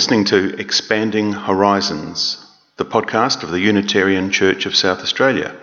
listening 0.00 0.24
to 0.24 0.56
Expanding 0.58 1.30
Horizons, 1.30 2.42
the 2.78 2.86
podcast 2.86 3.42
of 3.42 3.50
the 3.50 3.60
Unitarian 3.60 4.30
Church 4.30 4.64
of 4.64 4.74
South 4.74 5.00
Australia, 5.00 5.54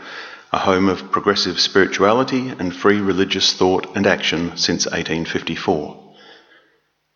a 0.54 0.60
home 0.60 0.90
of 0.90 1.12
progressive 1.12 1.60
spirituality 1.60 2.50
and 2.50 2.76
free 2.76 3.02
religious 3.02 3.54
thought 3.54 3.96
and 3.96 4.06
action 4.06 4.56
since 4.56 4.86
1854. 4.86 6.14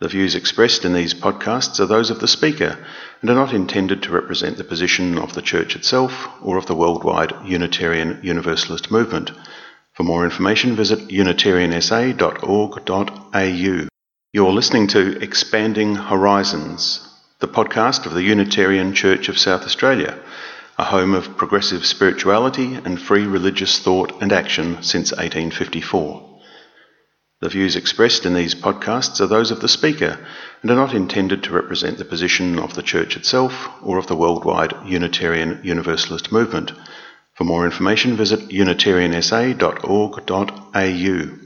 The 0.00 0.08
views 0.08 0.34
expressed 0.34 0.84
in 0.84 0.94
these 0.94 1.14
podcasts 1.14 1.78
are 1.78 1.86
those 1.86 2.10
of 2.10 2.18
the 2.18 2.26
speaker 2.26 2.76
and 3.20 3.30
are 3.30 3.36
not 3.36 3.54
intended 3.54 4.02
to 4.02 4.10
represent 4.10 4.56
the 4.56 4.64
position 4.64 5.16
of 5.16 5.34
the 5.34 5.42
Church 5.42 5.76
itself 5.76 6.26
or 6.42 6.56
of 6.56 6.66
the 6.66 6.74
worldwide 6.74 7.32
Unitarian 7.44 8.18
Universalist 8.24 8.90
movement. 8.90 9.30
For 9.92 10.02
more 10.02 10.24
information, 10.24 10.74
visit 10.74 11.06
unitariansa.org.au. 11.06 13.88
You're 14.34 14.52
listening 14.52 14.86
to 14.88 15.22
Expanding 15.22 15.94
Horizons, 15.94 17.10
the 17.42 17.48
podcast 17.48 18.06
of 18.06 18.14
the 18.14 18.22
Unitarian 18.22 18.94
Church 18.94 19.28
of 19.28 19.36
South 19.36 19.64
Australia, 19.64 20.16
a 20.78 20.84
home 20.84 21.12
of 21.12 21.36
progressive 21.36 21.84
spirituality 21.84 22.76
and 22.76 23.02
free 23.02 23.26
religious 23.26 23.80
thought 23.80 24.22
and 24.22 24.32
action 24.32 24.80
since 24.80 25.10
1854. 25.10 26.38
The 27.40 27.48
views 27.48 27.74
expressed 27.74 28.24
in 28.24 28.34
these 28.34 28.54
podcasts 28.54 29.20
are 29.20 29.26
those 29.26 29.50
of 29.50 29.60
the 29.60 29.68
speaker 29.68 30.24
and 30.62 30.70
are 30.70 30.76
not 30.76 30.94
intended 30.94 31.42
to 31.42 31.52
represent 31.52 31.98
the 31.98 32.04
position 32.04 32.60
of 32.60 32.76
the 32.76 32.82
Church 32.82 33.16
itself 33.16 33.68
or 33.82 33.98
of 33.98 34.06
the 34.06 34.14
worldwide 34.14 34.74
Unitarian 34.86 35.58
Universalist 35.64 36.30
movement. 36.30 36.70
For 37.34 37.42
more 37.42 37.64
information, 37.64 38.16
visit 38.16 38.50
unitariansa.org.au. 38.50 41.41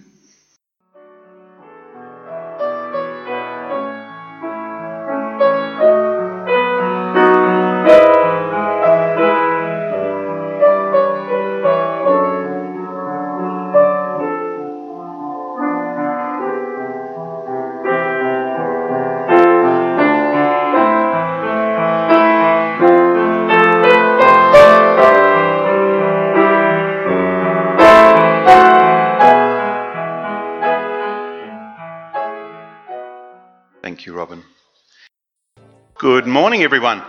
You, 34.06 34.12
Robin. 34.12 34.44
Good 35.98 36.28
morning, 36.28 36.62
everyone. 36.62 37.02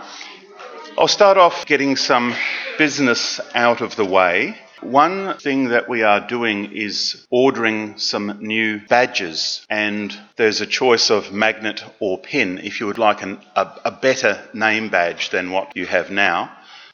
I'll 0.98 1.06
start 1.06 1.38
off 1.38 1.64
getting 1.64 1.94
some 1.94 2.34
business 2.76 3.40
out 3.54 3.82
of 3.82 3.94
the 3.94 4.04
way. 4.04 4.58
One 4.80 5.38
thing 5.38 5.68
that 5.68 5.88
we 5.88 6.02
are 6.02 6.26
doing 6.26 6.72
is 6.72 7.24
ordering 7.30 7.98
some 7.98 8.38
new 8.40 8.80
badges, 8.88 9.64
and 9.70 10.12
there's 10.34 10.60
a 10.60 10.66
choice 10.66 11.08
of 11.08 11.32
magnet 11.32 11.84
or 12.00 12.18
pin 12.18 12.58
if 12.58 12.80
you 12.80 12.88
would 12.88 12.98
like 12.98 13.22
an, 13.22 13.38
a, 13.54 13.70
a 13.84 13.90
better 13.92 14.42
name 14.52 14.88
badge 14.88 15.30
than 15.30 15.52
what 15.52 15.76
you 15.76 15.86
have 15.86 16.10
now. 16.10 16.50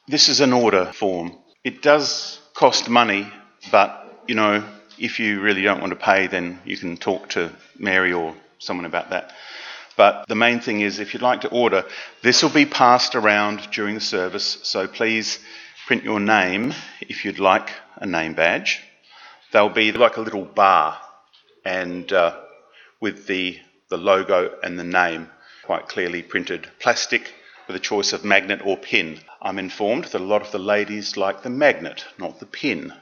This 0.06 0.28
is 0.28 0.40
an 0.40 0.52
order 0.52 0.92
form. 0.92 1.32
It 1.64 1.80
does 1.80 2.40
cost 2.52 2.90
money, 2.90 3.26
but 3.72 4.22
you 4.28 4.34
know, 4.34 4.64
if 4.98 5.18
you 5.18 5.40
really 5.40 5.62
don't 5.62 5.80
want 5.80 5.94
to 5.94 5.98
pay, 5.98 6.26
then 6.26 6.60
you 6.66 6.76
can 6.76 6.98
talk 6.98 7.30
to 7.30 7.50
Mary 7.78 8.12
or 8.12 8.34
someone 8.58 8.84
about 8.84 9.08
that. 9.10 9.32
But 9.96 10.26
the 10.26 10.34
main 10.34 10.60
thing 10.60 10.80
is, 10.80 10.98
if 10.98 11.14
you'd 11.14 11.22
like 11.22 11.42
to 11.42 11.48
order, 11.48 11.84
this 12.22 12.42
will 12.42 12.50
be 12.50 12.66
passed 12.66 13.14
around 13.14 13.70
during 13.70 13.94
the 13.94 14.00
service. 14.00 14.58
So 14.62 14.88
please 14.88 15.38
print 15.86 16.02
your 16.02 16.20
name 16.20 16.74
if 17.00 17.24
you'd 17.24 17.38
like 17.38 17.70
a 17.96 18.06
name 18.06 18.34
badge. 18.34 18.80
They'll 19.52 19.68
be 19.68 19.92
like 19.92 20.16
a 20.16 20.20
little 20.20 20.44
bar, 20.44 20.98
and 21.64 22.12
uh, 22.12 22.40
with 23.00 23.26
the 23.26 23.58
the 23.88 23.96
logo 23.98 24.58
and 24.62 24.78
the 24.78 24.84
name 24.84 25.28
quite 25.64 25.88
clearly 25.88 26.22
printed, 26.22 26.68
plastic 26.80 27.32
with 27.66 27.76
a 27.76 27.80
choice 27.80 28.12
of 28.12 28.24
magnet 28.24 28.60
or 28.64 28.76
pin. 28.76 29.20
I'm 29.40 29.58
informed 29.58 30.04
that 30.06 30.20
a 30.20 30.24
lot 30.24 30.42
of 30.42 30.50
the 30.50 30.58
ladies 30.58 31.16
like 31.16 31.42
the 31.42 31.50
magnet, 31.50 32.04
not 32.18 32.40
the 32.40 32.46
pin, 32.46 32.92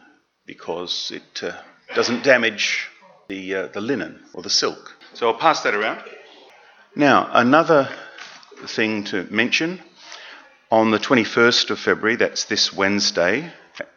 because 0.44 1.10
it 1.14 1.42
uh, 1.42 1.56
doesn't 1.94 2.22
damage 2.22 2.88
the 3.28 3.54
uh, 3.54 3.66
the 3.68 3.80
linen 3.80 4.20
or 4.34 4.42
the 4.42 4.50
silk. 4.50 4.96
So 5.14 5.28
I'll 5.28 5.38
pass 5.38 5.62
that 5.62 5.74
around. 5.74 6.02
Now, 6.94 7.30
another 7.32 7.88
thing 8.66 9.04
to 9.04 9.26
mention 9.30 9.80
on 10.70 10.90
the 10.90 10.98
21st 10.98 11.70
of 11.70 11.78
February, 11.78 12.16
that's 12.16 12.44
this 12.44 12.70
Wednesday, 12.70 13.50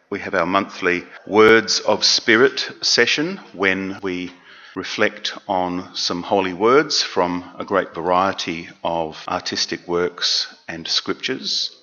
we 0.08 0.20
have 0.20 0.34
our 0.34 0.46
monthly 0.46 1.04
Words 1.26 1.80
of 1.80 2.06
Spirit 2.06 2.70
session 2.80 3.36
when 3.52 3.98
we 4.02 4.32
reflect 4.74 5.36
on 5.46 5.94
some 5.94 6.22
holy 6.22 6.54
words 6.54 7.02
from 7.02 7.44
a 7.58 7.66
great 7.66 7.94
variety 7.94 8.70
of 8.82 9.22
artistic 9.28 9.86
works 9.86 10.54
and 10.66 10.88
scriptures. 10.88 11.76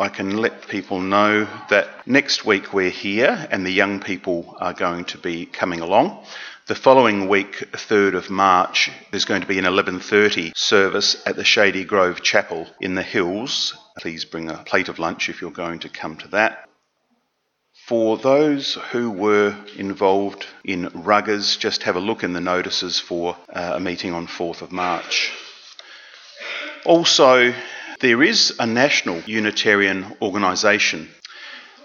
I 0.00 0.08
can 0.08 0.38
let 0.38 0.66
people 0.66 1.00
know 1.00 1.46
that 1.70 2.08
next 2.08 2.44
week 2.44 2.72
we're 2.72 2.90
here 2.90 3.46
and 3.52 3.64
the 3.64 3.70
young 3.70 4.00
people 4.00 4.56
are 4.58 4.72
going 4.72 5.04
to 5.06 5.18
be 5.18 5.46
coming 5.46 5.78
along. 5.78 6.24
The 6.66 6.74
following 6.74 7.28
week, 7.28 7.58
3rd 7.72 8.14
of 8.14 8.30
March, 8.30 8.90
there's 9.10 9.26
going 9.26 9.42
to 9.42 9.46
be 9.46 9.58
an 9.58 9.66
11:30 9.66 10.56
service 10.56 11.22
at 11.26 11.36
the 11.36 11.44
Shady 11.44 11.84
Grove 11.84 12.22
Chapel 12.22 12.66
in 12.80 12.94
the 12.94 13.02
Hills. 13.02 13.76
Please 13.98 14.24
bring 14.24 14.48
a 14.48 14.64
plate 14.64 14.88
of 14.88 14.98
lunch 14.98 15.28
if 15.28 15.42
you're 15.42 15.50
going 15.50 15.80
to 15.80 15.90
come 15.90 16.16
to 16.16 16.28
that. 16.28 16.66
For 17.86 18.16
those 18.16 18.78
who 18.92 19.10
were 19.10 19.54
involved 19.76 20.46
in 20.64 20.86
ruggers, 20.86 21.58
just 21.58 21.82
have 21.82 21.96
a 21.96 22.00
look 22.00 22.24
in 22.24 22.32
the 22.32 22.40
notices 22.40 22.98
for 22.98 23.36
uh, 23.52 23.72
a 23.74 23.80
meeting 23.80 24.14
on 24.14 24.26
4th 24.26 24.62
of 24.62 24.72
March. 24.72 25.32
Also, 26.86 27.52
there 28.00 28.22
is 28.22 28.54
a 28.58 28.66
national 28.66 29.20
Unitarian 29.26 30.16
organisation 30.22 31.10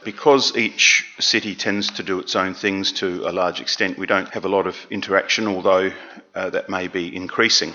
because 0.04 0.56
each 0.58 1.06
city 1.20 1.56
tends 1.56 1.92
to 1.92 2.04
do 2.04 2.20
its 2.20 2.36
own 2.36 2.54
things 2.54 2.92
to 2.94 3.28
a 3.28 3.32
large 3.32 3.62
extent, 3.62 3.98
we 3.98 4.08
don't 4.08 4.30
have 4.30 4.46
a 4.46 4.50
lot 4.50 4.68
of 4.68 4.76
interaction, 4.90 5.48
although 5.48 5.92
uh, 6.36 6.50
that 6.50 6.70
may 6.70 6.88
be 6.88 7.16
increasing. 7.16 7.74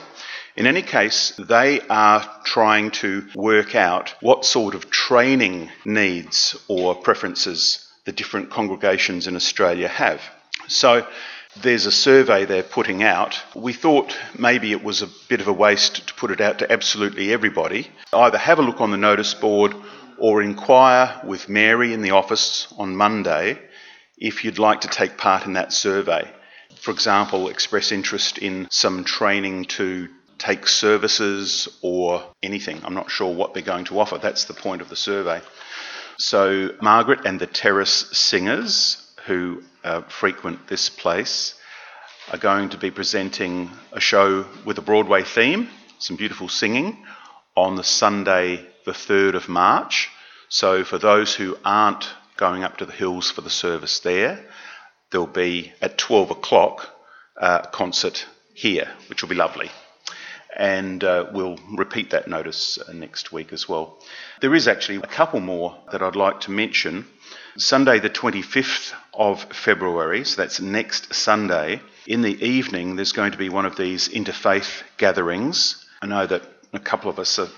In 0.56 0.66
any 0.66 0.82
case, 0.82 1.32
they 1.38 1.80
are 1.88 2.24
trying 2.44 2.92
to 2.92 3.26
work 3.34 3.74
out 3.74 4.14
what 4.20 4.44
sort 4.44 4.74
of 4.74 4.88
training 4.90 5.70
needs 5.84 6.56
or 6.68 6.94
preferences 6.94 7.86
the 8.04 8.12
different 8.12 8.50
congregations 8.50 9.26
in 9.26 9.34
Australia 9.34 9.88
have. 9.88 10.20
So 10.68 11.06
there's 11.62 11.86
a 11.86 11.92
survey 11.92 12.44
they're 12.44 12.62
putting 12.62 13.02
out. 13.02 13.40
We 13.54 13.72
thought 13.72 14.16
maybe 14.38 14.72
it 14.72 14.82
was 14.82 15.02
a 15.02 15.08
bit 15.28 15.40
of 15.40 15.48
a 15.48 15.52
waste 15.52 16.06
to 16.08 16.14
put 16.14 16.30
it 16.30 16.40
out 16.40 16.58
to 16.60 16.70
absolutely 16.70 17.32
everybody. 17.32 17.88
Either 18.12 18.38
have 18.38 18.58
a 18.58 18.62
look 18.62 18.80
on 18.80 18.90
the 18.90 18.96
notice 18.96 19.34
board 19.34 19.74
or 20.18 20.42
inquire 20.42 21.20
with 21.24 21.48
Mary 21.48 21.92
in 21.92 22.02
the 22.02 22.12
office 22.12 22.72
on 22.78 22.96
Monday 22.96 23.58
if 24.18 24.44
you'd 24.44 24.58
like 24.58 24.82
to 24.82 24.88
take 24.88 25.16
part 25.16 25.46
in 25.46 25.54
that 25.54 25.72
survey. 25.72 26.30
For 26.80 26.90
example, 26.90 27.48
express 27.48 27.92
interest 27.92 28.38
in 28.38 28.68
some 28.70 29.04
training 29.04 29.66
to 29.66 30.08
take 30.38 30.66
services 30.66 31.68
or 31.82 32.22
anything. 32.42 32.80
I'm 32.84 32.94
not 32.94 33.10
sure 33.10 33.34
what 33.34 33.54
they're 33.54 33.62
going 33.62 33.86
to 33.86 33.98
offer. 33.98 34.18
That's 34.18 34.44
the 34.44 34.54
point 34.54 34.82
of 34.82 34.88
the 34.88 34.96
survey. 34.96 35.40
So, 36.18 36.70
Margaret 36.80 37.26
and 37.26 37.40
the 37.40 37.46
Terrace 37.46 38.06
Singers, 38.12 39.14
who 39.26 39.62
uh, 39.82 40.02
frequent 40.02 40.68
this 40.68 40.88
place, 40.88 41.54
are 42.30 42.38
going 42.38 42.70
to 42.70 42.78
be 42.78 42.90
presenting 42.90 43.70
a 43.92 44.00
show 44.00 44.46
with 44.64 44.78
a 44.78 44.82
Broadway 44.82 45.22
theme, 45.22 45.68
some 45.98 46.16
beautiful 46.16 46.48
singing, 46.48 47.04
on 47.56 47.76
the 47.76 47.84
Sunday, 47.84 48.66
the 48.84 48.92
3rd 48.92 49.34
of 49.34 49.48
March. 49.48 50.10
So, 50.48 50.84
for 50.84 50.98
those 50.98 51.34
who 51.34 51.56
aren't 51.64 52.08
going 52.36 52.64
up 52.64 52.78
to 52.78 52.86
the 52.86 52.92
hills 52.92 53.30
for 53.30 53.40
the 53.40 53.50
service 53.50 54.00
there, 54.00 54.44
there'll 55.10 55.26
be 55.26 55.72
at 55.80 55.98
12 55.98 56.32
o'clock 56.32 56.88
uh, 57.40 57.60
a 57.64 57.68
concert 57.68 58.26
here, 58.54 58.88
which 59.08 59.22
will 59.22 59.28
be 59.28 59.34
lovely. 59.34 59.70
And 60.56 61.02
uh, 61.02 61.26
we'll 61.32 61.58
repeat 61.76 62.10
that 62.10 62.28
notice 62.28 62.78
uh, 62.78 62.92
next 62.92 63.32
week 63.32 63.52
as 63.52 63.68
well. 63.68 63.98
There 64.40 64.54
is 64.54 64.68
actually 64.68 64.98
a 64.98 65.06
couple 65.06 65.40
more 65.40 65.76
that 65.90 66.02
I'd 66.02 66.14
like 66.14 66.40
to 66.42 66.52
mention. 66.52 67.06
Sunday, 67.56 67.98
the 67.98 68.10
25th 68.10 68.92
of 69.12 69.42
February, 69.44 70.24
so 70.24 70.42
that's 70.42 70.60
next 70.60 71.12
Sunday, 71.14 71.80
in 72.06 72.22
the 72.22 72.44
evening, 72.44 72.96
there's 72.96 73.12
going 73.12 73.32
to 73.32 73.38
be 73.38 73.48
one 73.48 73.66
of 73.66 73.76
these 73.76 74.08
interfaith 74.08 74.82
gatherings. 74.96 75.84
I 76.02 76.06
know 76.06 76.26
that 76.26 76.42
a 76.72 76.80
couple 76.80 77.10
of 77.10 77.18
us 77.18 77.38
are 77.38 77.48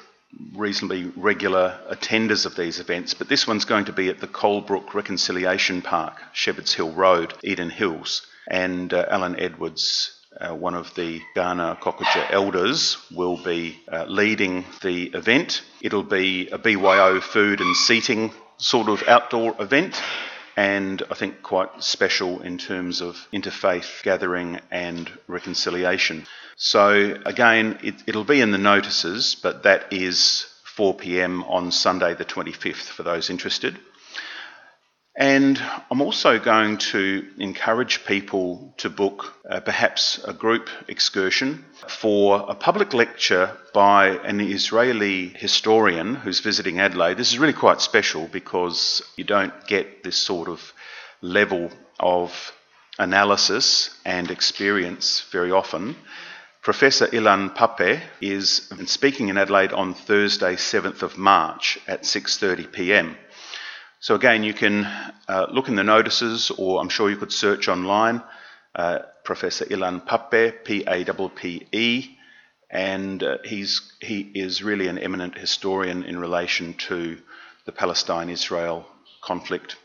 reasonably 0.55 1.13
regular 1.17 1.79
attenders 1.91 2.47
of 2.47 2.57
these 2.57 2.81
events, 2.81 3.15
but 3.15 3.29
this 3.29 3.47
one's 3.47 3.65
going 3.65 3.87
to 3.87 3.93
be 3.93 4.09
at 4.09 4.21
the 4.21 4.27
Colebrook 4.27 4.95
Reconciliation 4.95 5.83
Park, 5.83 6.21
Shepherds 6.33 6.75
Hill 6.75 6.93
Road, 6.93 7.35
Eden 7.43 7.71
Hills, 7.71 8.27
and 8.49 8.93
uh, 8.93 9.07
Alan 9.09 9.39
Edwards 9.39 10.17
uh, 10.41 10.55
one 10.55 10.75
of 10.75 10.95
the 10.95 11.21
Kaurna 11.35 11.79
Kokatja 11.81 12.31
elders, 12.31 12.99
will 13.11 13.37
be 13.43 13.79
uh, 13.91 14.05
leading 14.07 14.65
the 14.83 15.05
event. 15.15 15.63
It'll 15.81 16.03
be 16.03 16.49
a 16.49 16.59
BYO 16.59 17.21
food 17.21 17.61
and 17.61 17.77
seating 17.77 18.33
sort 18.59 18.89
of 18.89 19.03
outdoor 19.09 19.55
event, 19.61 20.01
and 20.57 21.03
I 21.11 21.15
think 21.15 21.43
quite 21.43 21.85
special 21.85 22.41
in 22.41 22.57
terms 22.57 23.03
of 23.03 23.29
interfaith 23.33 24.03
gathering 24.03 24.61
and 24.71 25.11
reconciliation. 25.29 26.27
So, 26.57 27.19
again, 27.27 27.79
it, 27.83 28.15
will 28.15 28.25
be 28.25 28.41
in 28.41 28.53
the 28.53 28.59
notices, 28.59 29.37
but 29.43 29.65
that 29.65 29.93
is 29.93 30.47
4 30.65 30.95
pm 30.95 31.45
on 31.45 31.71
Sunday, 31.71 32.15
the 32.15 32.25
25th, 32.25 32.89
for 32.89 33.03
those 33.03 33.29
interested. 33.29 33.79
And 35.19 35.59
I'm 35.91 36.03
also 36.03 36.39
going 36.39 36.77
to 36.93 37.27
encourage 37.39 38.05
people 38.05 38.75
to 38.77 38.91
book 38.91 39.33
uh, 39.49 39.61
perhaps 39.61 40.23
a 40.23 40.35
group 40.35 40.69
excursion 40.89 41.65
for 41.89 42.45
a 42.47 42.55
public 42.55 42.93
lecture 42.93 43.57
by 43.73 44.09
an 44.09 44.41
Israeli 44.41 45.29
historian 45.29 46.17
who's 46.17 46.41
visiting 46.41 46.81
Adelaide. 46.81 47.17
This 47.17 47.33
is 47.33 47.39
really 47.39 47.55
quite 47.55 47.81
special 47.81 48.29
because 48.31 49.03
you 49.17 49.25
don't 49.25 49.55
get 49.67 50.05
this 50.05 50.19
sort 50.19 50.49
of 50.49 50.75
level 51.23 51.71
of 51.99 52.53
analysis 52.99 53.99
and 54.05 54.31
experience 54.31 55.23
very 55.33 55.51
often. 55.51 55.97
Professor 56.61 57.07
Ilan 57.07 57.57
Pappé 57.57 58.03
is 58.21 58.71
speaking 58.85 59.29
in 59.29 59.39
Adelaide 59.39 59.73
on 59.73 59.95
Thursday, 59.95 60.57
7th 60.57 61.01
of 61.01 61.17
March 61.17 61.79
at 61.87 62.03
6:30 62.03 62.71
p.m. 62.71 63.17
So 64.01 64.15
again, 64.15 64.43
you 64.43 64.53
can 64.53 64.85
uh, 65.29 65.47
look 65.51 65.69
in 65.69 65.75
the 65.75 65.85
notices, 65.85 66.51
or 66.51 66.81
I'm 66.81 66.89
sure 66.89 67.11
you 67.11 67.17
could 67.17 67.33
search 67.33 67.69
online. 67.69 68.23
Uh, 68.75 68.99
Professor 69.25 69.65
Ilan 69.65 70.05
Pappe, 70.05 70.53
P-A-P-P-E, 70.65 72.17
and 72.71 73.23
uh, 73.23 73.39
he's 73.45 73.93
he 74.01 74.21
is 74.35 74.63
really 74.63 74.89
an 74.89 74.99
eminent 74.99 75.39
historian 75.39 76.03
in 76.05 76.19
relation 76.19 76.75
to 76.75 77.19
the 77.65 77.73
Palestine-Israel 77.73 78.87
conflict. 79.23 79.77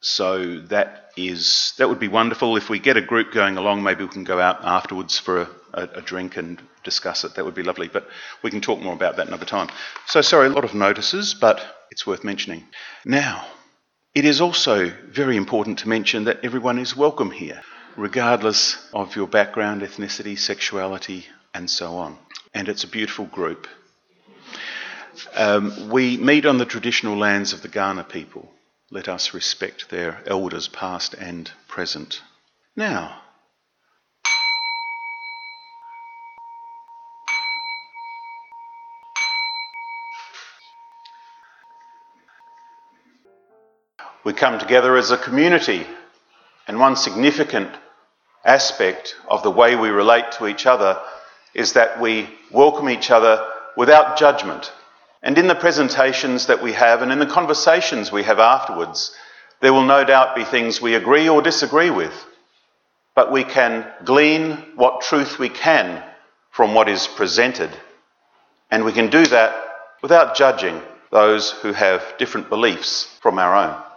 So 0.00 0.60
that 0.62 1.12
is 1.16 1.74
that 1.78 1.88
would 1.88 2.00
be 2.00 2.08
wonderful 2.08 2.56
if 2.56 2.68
we 2.68 2.78
get 2.78 2.96
a 2.96 3.02
group 3.02 3.32
going 3.32 3.56
along. 3.56 3.82
Maybe 3.82 4.04
we 4.04 4.10
can 4.10 4.24
go 4.24 4.40
out 4.40 4.64
afterwards 4.64 5.18
for 5.18 5.42
a, 5.42 5.48
a, 5.74 5.82
a 5.94 6.02
drink 6.02 6.36
and 6.36 6.60
discuss 6.84 7.24
it. 7.24 7.34
That 7.34 7.44
would 7.44 7.54
be 7.54 7.62
lovely. 7.62 7.88
But 7.88 8.08
we 8.42 8.50
can 8.50 8.60
talk 8.60 8.80
more 8.80 8.94
about 8.94 9.16
that 9.16 9.28
another 9.28 9.46
time. 9.46 9.68
So 10.06 10.20
sorry, 10.20 10.46
a 10.46 10.50
lot 10.50 10.64
of 10.64 10.74
notices, 10.74 11.34
but 11.34 11.60
it's 11.90 12.06
worth 12.06 12.24
mentioning. 12.24 12.64
Now, 13.04 13.46
it 14.14 14.24
is 14.24 14.40
also 14.40 14.90
very 15.08 15.36
important 15.36 15.78
to 15.80 15.88
mention 15.88 16.24
that 16.24 16.40
everyone 16.42 16.78
is 16.78 16.96
welcome 16.96 17.30
here, 17.30 17.62
regardless 17.96 18.76
of 18.92 19.14
your 19.14 19.28
background, 19.28 19.82
ethnicity, 19.82 20.38
sexuality, 20.38 21.26
and 21.54 21.70
so 21.70 21.96
on. 21.96 22.18
And 22.52 22.68
it's 22.68 22.84
a 22.84 22.88
beautiful 22.88 23.26
group. 23.26 23.68
Um, 25.34 25.90
we 25.90 26.16
meet 26.16 26.46
on 26.46 26.58
the 26.58 26.64
traditional 26.64 27.16
lands 27.16 27.52
of 27.52 27.62
the 27.62 27.68
Kaurna 27.68 28.08
people. 28.08 28.50
Let 28.90 29.08
us 29.08 29.34
respect 29.34 29.90
their 29.90 30.20
elders, 30.26 30.66
past 30.66 31.14
and 31.14 31.50
present. 31.68 32.22
Now, 32.74 33.19
we 44.24 44.32
come 44.32 44.58
together 44.58 44.96
as 44.96 45.10
a 45.10 45.16
community. 45.16 45.86
And 46.66 46.78
one 46.78 46.96
significant 46.96 47.70
aspect 48.44 49.16
of 49.28 49.42
the 49.42 49.50
way 49.50 49.76
we 49.76 49.88
relate 49.88 50.32
to 50.32 50.46
each 50.46 50.66
other 50.66 51.00
is 51.54 51.72
that 51.72 52.00
we 52.00 52.28
welcome 52.50 52.88
each 52.88 53.10
other 53.10 53.46
without 53.76 54.18
judgment. 54.18 54.72
And 55.22 55.36
in 55.36 55.46
the 55.46 55.54
presentations 55.54 56.46
that 56.46 56.62
we 56.62 56.72
have 56.72 57.02
and 57.02 57.12
in 57.12 57.18
the 57.18 57.26
conversations 57.26 58.10
we 58.10 58.22
have 58.22 58.38
afterwards, 58.38 59.14
there 59.60 59.72
will 59.72 59.84
no 59.84 60.04
doubt 60.04 60.34
be 60.34 60.44
things 60.44 60.80
we 60.80 60.94
agree 60.94 61.28
or 61.28 61.42
disagree 61.42 61.90
with. 61.90 62.14
But 63.14 63.32
we 63.32 63.44
can 63.44 63.86
glean 64.04 64.52
what 64.76 65.02
truth 65.02 65.38
we 65.38 65.48
can 65.48 66.02
from 66.50 66.74
what 66.74 66.88
is 66.88 67.06
presented. 67.06 67.70
And 68.70 68.84
we 68.84 68.92
can 68.92 69.10
do 69.10 69.26
that 69.26 69.54
without 70.02 70.36
judging 70.36 70.80
those 71.10 71.50
who 71.50 71.72
have 71.72 72.14
different 72.18 72.48
beliefs 72.48 73.04
from 73.20 73.38
our 73.38 73.54
own. 73.54 73.89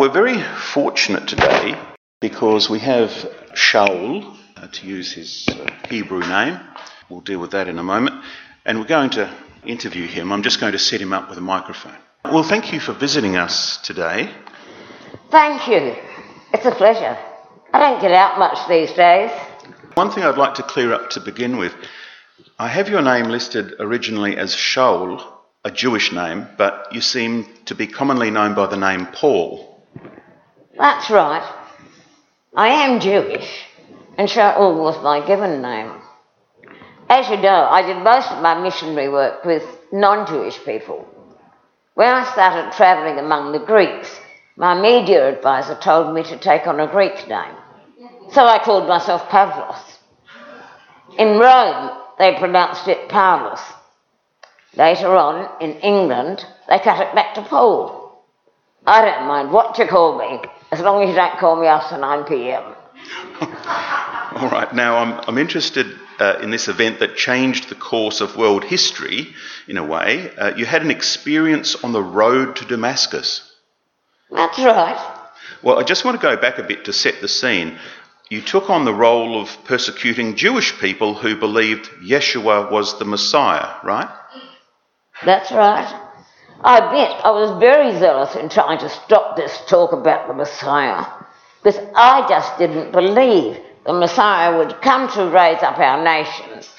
We're 0.00 0.08
very 0.08 0.42
fortunate 0.72 1.28
today 1.28 1.78
because 2.22 2.70
we 2.70 2.78
have 2.78 3.10
Shaul, 3.52 4.34
uh, 4.56 4.66
to 4.66 4.86
use 4.86 5.12
his 5.12 5.46
uh, 5.50 5.70
Hebrew 5.90 6.20
name. 6.20 6.58
We'll 7.10 7.20
deal 7.20 7.38
with 7.38 7.50
that 7.50 7.68
in 7.68 7.78
a 7.78 7.82
moment. 7.82 8.24
And 8.64 8.78
we're 8.78 8.86
going 8.86 9.10
to 9.10 9.30
interview 9.62 10.06
him. 10.06 10.32
I'm 10.32 10.42
just 10.42 10.58
going 10.58 10.72
to 10.72 10.78
set 10.78 11.02
him 11.02 11.12
up 11.12 11.28
with 11.28 11.36
a 11.36 11.42
microphone. 11.42 11.98
Well, 12.24 12.42
thank 12.42 12.72
you 12.72 12.80
for 12.80 12.94
visiting 12.94 13.36
us 13.36 13.76
today. 13.76 14.30
Thank 15.30 15.68
you. 15.68 15.94
It's 16.54 16.64
a 16.64 16.74
pleasure. 16.74 17.18
I 17.74 17.78
don't 17.78 18.00
get 18.00 18.12
out 18.12 18.38
much 18.38 18.56
these 18.70 18.94
days. 18.94 19.30
One 19.96 20.10
thing 20.10 20.24
I'd 20.24 20.38
like 20.38 20.54
to 20.54 20.62
clear 20.62 20.94
up 20.94 21.10
to 21.10 21.20
begin 21.20 21.58
with 21.58 21.74
I 22.58 22.68
have 22.68 22.88
your 22.88 23.02
name 23.02 23.26
listed 23.26 23.74
originally 23.78 24.38
as 24.38 24.54
Shaul, 24.54 25.22
a 25.62 25.70
Jewish 25.70 26.10
name, 26.10 26.48
but 26.56 26.88
you 26.90 27.02
seem 27.02 27.44
to 27.66 27.74
be 27.74 27.86
commonly 27.86 28.30
known 28.30 28.54
by 28.54 28.64
the 28.64 28.78
name 28.78 29.04
Paul. 29.04 29.69
That's 30.80 31.10
right. 31.10 31.46
I 32.56 32.68
am 32.68 33.00
Jewish, 33.00 33.66
and 34.16 34.26
Shaul 34.26 34.78
was 34.78 35.02
my 35.04 35.26
given 35.26 35.60
name. 35.60 35.92
As 37.06 37.28
you 37.28 37.36
know, 37.36 37.68
I 37.70 37.82
did 37.82 38.02
most 38.02 38.30
of 38.30 38.42
my 38.42 38.58
missionary 38.58 39.10
work 39.10 39.44
with 39.44 39.62
non 39.92 40.26
Jewish 40.26 40.58
people. 40.64 41.06
When 41.92 42.08
I 42.08 42.24
started 42.32 42.72
travelling 42.72 43.18
among 43.18 43.52
the 43.52 43.58
Greeks, 43.58 44.18
my 44.56 44.80
media 44.80 45.28
advisor 45.28 45.74
told 45.74 46.14
me 46.14 46.22
to 46.22 46.38
take 46.38 46.66
on 46.66 46.80
a 46.80 46.86
Greek 46.86 47.28
name. 47.28 47.56
So 48.32 48.46
I 48.46 48.58
called 48.64 48.88
myself 48.88 49.28
Pavlos. 49.28 49.98
In 51.18 51.38
Rome, 51.38 51.90
they 52.18 52.38
pronounced 52.38 52.88
it 52.88 53.10
Paulus. 53.10 53.60
Later 54.76 55.14
on, 55.14 55.46
in 55.60 55.72
England, 55.80 56.42
they 56.70 56.78
cut 56.78 57.06
it 57.06 57.14
back 57.14 57.34
to 57.34 57.42
Paul. 57.42 58.24
I 58.86 59.04
don't 59.04 59.28
mind 59.28 59.52
what 59.52 59.76
you 59.76 59.86
call 59.86 60.18
me, 60.18 60.40
as 60.72 60.80
long 60.80 61.02
as 61.02 61.08
you 61.08 61.14
don't 61.14 61.38
call 61.38 61.60
me 61.60 61.66
after 61.66 61.98
9 61.98 62.24
pm. 62.24 62.62
All 63.40 64.48
right, 64.50 64.72
now 64.74 64.98
I'm, 64.98 65.24
I'm 65.26 65.38
interested 65.38 65.98
uh, 66.18 66.38
in 66.42 66.50
this 66.50 66.68
event 66.68 67.00
that 67.00 67.16
changed 67.16 67.68
the 67.68 67.74
course 67.74 68.20
of 68.20 68.36
world 68.36 68.64
history 68.64 69.34
in 69.66 69.76
a 69.76 69.84
way. 69.84 70.30
Uh, 70.36 70.54
you 70.54 70.66
had 70.66 70.82
an 70.82 70.90
experience 70.90 71.74
on 71.82 71.92
the 71.92 72.02
road 72.02 72.56
to 72.56 72.64
Damascus. 72.64 73.50
That's 74.30 74.58
right. 74.58 75.16
Well, 75.62 75.78
I 75.78 75.82
just 75.82 76.04
want 76.04 76.20
to 76.20 76.22
go 76.22 76.36
back 76.36 76.58
a 76.58 76.62
bit 76.62 76.84
to 76.84 76.92
set 76.92 77.20
the 77.20 77.28
scene. 77.28 77.78
You 78.28 78.40
took 78.40 78.70
on 78.70 78.84
the 78.84 78.94
role 78.94 79.40
of 79.40 79.64
persecuting 79.64 80.36
Jewish 80.36 80.78
people 80.78 81.14
who 81.14 81.34
believed 81.34 81.86
Yeshua 82.00 82.70
was 82.70 82.98
the 82.98 83.04
Messiah, 83.04 83.74
right? 83.82 84.08
That's 85.24 85.50
right. 85.50 86.09
I 86.62 86.78
admit 86.78 87.10
I 87.24 87.30
was 87.30 87.58
very 87.58 87.98
zealous 87.98 88.36
in 88.36 88.48
trying 88.50 88.78
to 88.80 88.88
stop 88.88 89.36
this 89.36 89.62
talk 89.66 89.92
about 89.92 90.28
the 90.28 90.34
Messiah 90.34 91.06
because 91.62 91.80
I 91.94 92.26
just 92.28 92.58
didn't 92.58 92.92
believe 92.92 93.58
the 93.86 93.94
Messiah 93.94 94.58
would 94.58 94.80
come 94.82 95.08
to 95.12 95.30
raise 95.30 95.62
up 95.62 95.78
our 95.78 96.04
nations 96.04 96.70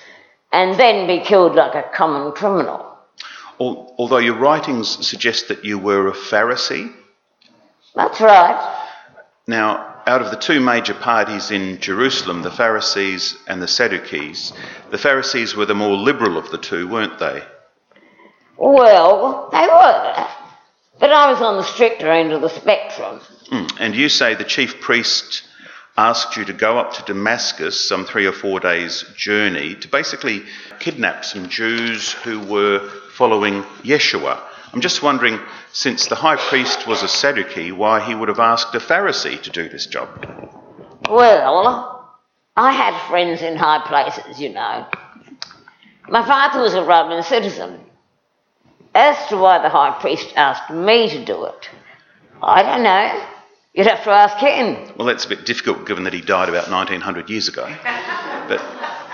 and 0.51 0.79
then 0.79 1.07
be 1.07 1.23
killed 1.25 1.55
like 1.55 1.73
a 1.73 1.89
common 1.95 2.31
criminal. 2.33 2.85
Although 3.59 4.17
your 4.17 4.37
writings 4.37 5.05
suggest 5.05 5.47
that 5.47 5.65
you 5.65 5.77
were 5.77 6.07
a 6.07 6.13
Pharisee? 6.13 6.93
That's 7.95 8.21
right. 8.21 8.77
Now, 9.47 10.01
out 10.07 10.21
of 10.21 10.31
the 10.31 10.37
two 10.37 10.59
major 10.59 10.93
parties 10.93 11.51
in 11.51 11.79
Jerusalem, 11.79 12.41
the 12.41 12.51
Pharisees 12.51 13.37
and 13.47 13.61
the 13.61 13.67
Sadducees, 13.67 14.53
the 14.89 14.97
Pharisees 14.97 15.55
were 15.55 15.65
the 15.65 15.75
more 15.75 15.95
liberal 15.95 16.37
of 16.37 16.49
the 16.51 16.57
two, 16.57 16.87
weren't 16.87 17.19
they? 17.19 17.43
Well, 18.61 19.49
they 19.51 19.65
were. 19.65 20.27
But 20.99 21.11
I 21.11 21.31
was 21.31 21.41
on 21.41 21.57
the 21.57 21.63
stricter 21.63 22.11
end 22.11 22.31
of 22.31 22.41
the 22.41 22.49
spectrum. 22.49 23.19
Mm. 23.51 23.75
And 23.79 23.95
you 23.95 24.07
say 24.07 24.35
the 24.35 24.43
chief 24.43 24.79
priest 24.81 25.41
asked 25.97 26.37
you 26.37 26.45
to 26.45 26.53
go 26.53 26.77
up 26.77 26.93
to 26.93 27.03
Damascus, 27.03 27.89
some 27.89 28.05
three 28.05 28.27
or 28.27 28.31
four 28.31 28.59
days' 28.59 29.03
journey, 29.17 29.73
to 29.73 29.87
basically 29.87 30.43
kidnap 30.79 31.25
some 31.25 31.49
Jews 31.49 32.11
who 32.11 32.39
were 32.39 32.87
following 33.13 33.63
Yeshua. 33.81 34.39
I'm 34.71 34.81
just 34.81 35.01
wondering, 35.01 35.39
since 35.73 36.05
the 36.05 36.15
high 36.15 36.37
priest 36.37 36.85
was 36.85 37.01
a 37.01 37.07
Sadducee, 37.07 37.71
why 37.71 37.99
he 37.99 38.13
would 38.13 38.29
have 38.29 38.39
asked 38.39 38.75
a 38.75 38.79
Pharisee 38.79 39.41
to 39.41 39.49
do 39.49 39.69
this 39.69 39.87
job. 39.87 40.07
Well, 41.09 42.15
I 42.55 42.73
had 42.73 43.09
friends 43.09 43.41
in 43.41 43.55
high 43.55 43.83
places, 43.87 44.39
you 44.39 44.53
know. 44.53 44.85
My 46.09 46.23
father 46.23 46.61
was 46.61 46.75
a 46.75 46.83
Roman 46.83 47.23
citizen. 47.23 47.79
As 48.93 49.27
to 49.29 49.37
why 49.37 49.61
the 49.61 49.69
high 49.69 49.97
priest 50.01 50.33
asked 50.35 50.69
me 50.69 51.09
to 51.09 51.23
do 51.25 51.45
it, 51.45 51.69
I 52.41 52.61
don't 52.63 52.83
know. 52.83 53.25
You'd 53.73 53.87
have 53.87 54.03
to 54.03 54.09
ask 54.11 54.37
him. 54.37 54.93
Well, 54.97 55.07
that's 55.07 55.23
a 55.23 55.29
bit 55.29 55.45
difficult 55.45 55.87
given 55.87 56.03
that 56.03 56.13
he 56.13 56.19
died 56.19 56.49
about 56.49 56.69
1900 56.69 57.29
years 57.29 57.47
ago. 57.47 57.63
But 58.49 58.59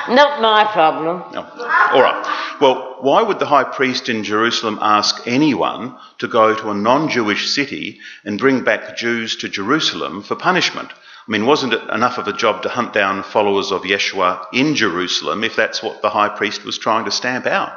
Not 0.10 0.42
my 0.42 0.64
problem. 0.74 1.24
no. 1.32 1.44
all 1.44 2.02
right. 2.02 2.56
Well, 2.60 2.96
why 3.02 3.22
would 3.22 3.38
the 3.38 3.46
high 3.46 3.66
priest 3.66 4.10
in 4.10 4.24
Jerusalem 4.24 4.80
ask 4.82 5.28
anyone 5.28 5.96
to 6.18 6.28
go 6.28 6.56
to 6.56 6.72
a 6.72 6.74
non-Jewish 6.74 7.50
city 7.50 8.00
and 8.26 8.40
bring 8.40 8.64
back 8.64 8.98
Jews 8.98 9.36
to 9.38 9.50
Jerusalem 9.50 10.24
for 10.24 10.36
punishment? 10.36 10.92
I 10.92 11.32
mean, 11.32 11.46
wasn't 11.46 11.74
it 11.74 11.88
enough 11.90 12.18
of 12.18 12.28
a 12.28 12.34
job 12.34 12.64
to 12.64 12.70
hunt 12.70 12.94
down 12.94 13.22
followers 13.22 13.72
of 13.72 13.84
Yeshua 13.84 14.46
in 14.54 14.74
Jerusalem 14.74 15.44
if 15.44 15.56
that's 15.56 15.84
what 15.84 16.02
the 16.02 16.10
high 16.10 16.30
priest 16.30 16.64
was 16.66 16.80
trying 16.80 17.06
to 17.06 17.12
stamp 17.12 17.46
out? 17.46 17.74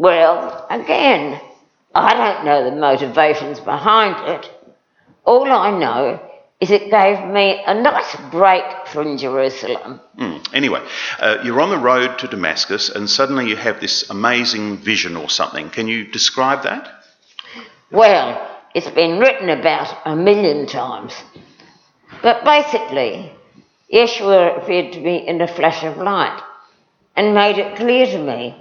Well, 0.00 0.66
again, 0.70 1.38
I 1.94 2.14
don't 2.14 2.46
know 2.46 2.64
the 2.64 2.74
motivations 2.74 3.60
behind 3.60 4.30
it. 4.30 4.50
All 5.26 5.52
I 5.52 5.78
know 5.78 6.18
is 6.58 6.70
it 6.70 6.90
gave 6.90 7.28
me 7.28 7.62
a 7.66 7.74
nice 7.74 8.16
break 8.30 8.64
from 8.86 9.18
Jerusalem. 9.18 10.00
Hmm. 10.16 10.38
Anyway, 10.54 10.80
uh, 11.18 11.42
you're 11.44 11.60
on 11.60 11.68
the 11.68 11.76
road 11.76 12.18
to 12.20 12.28
Damascus 12.28 12.88
and 12.88 13.10
suddenly 13.10 13.50
you 13.50 13.56
have 13.56 13.78
this 13.82 14.08
amazing 14.08 14.78
vision 14.78 15.18
or 15.18 15.28
something. 15.28 15.68
Can 15.68 15.86
you 15.86 16.06
describe 16.06 16.62
that? 16.62 17.04
Well, 17.90 18.40
it's 18.74 18.88
been 18.88 19.18
written 19.18 19.50
about 19.50 19.94
a 20.06 20.16
million 20.16 20.66
times. 20.66 21.12
But 22.22 22.42
basically, 22.42 23.34
Yeshua 23.92 24.62
appeared 24.62 24.94
to 24.94 25.00
me 25.00 25.28
in 25.28 25.42
a 25.42 25.46
flash 25.46 25.84
of 25.84 25.98
light 25.98 26.42
and 27.16 27.34
made 27.34 27.58
it 27.58 27.76
clear 27.76 28.06
to 28.06 28.18
me 28.18 28.59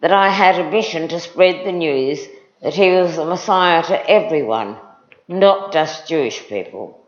that 0.00 0.12
I 0.12 0.30
had 0.30 0.58
a 0.58 0.70
mission 0.70 1.08
to 1.08 1.20
spread 1.20 1.66
the 1.66 1.72
news 1.72 2.26
that 2.62 2.74
he 2.74 2.90
was 2.90 3.16
the 3.16 3.24
Messiah 3.24 3.82
to 3.84 4.10
everyone, 4.10 4.76
not 5.28 5.72
just 5.72 6.08
Jewish 6.08 6.46
people, 6.48 7.06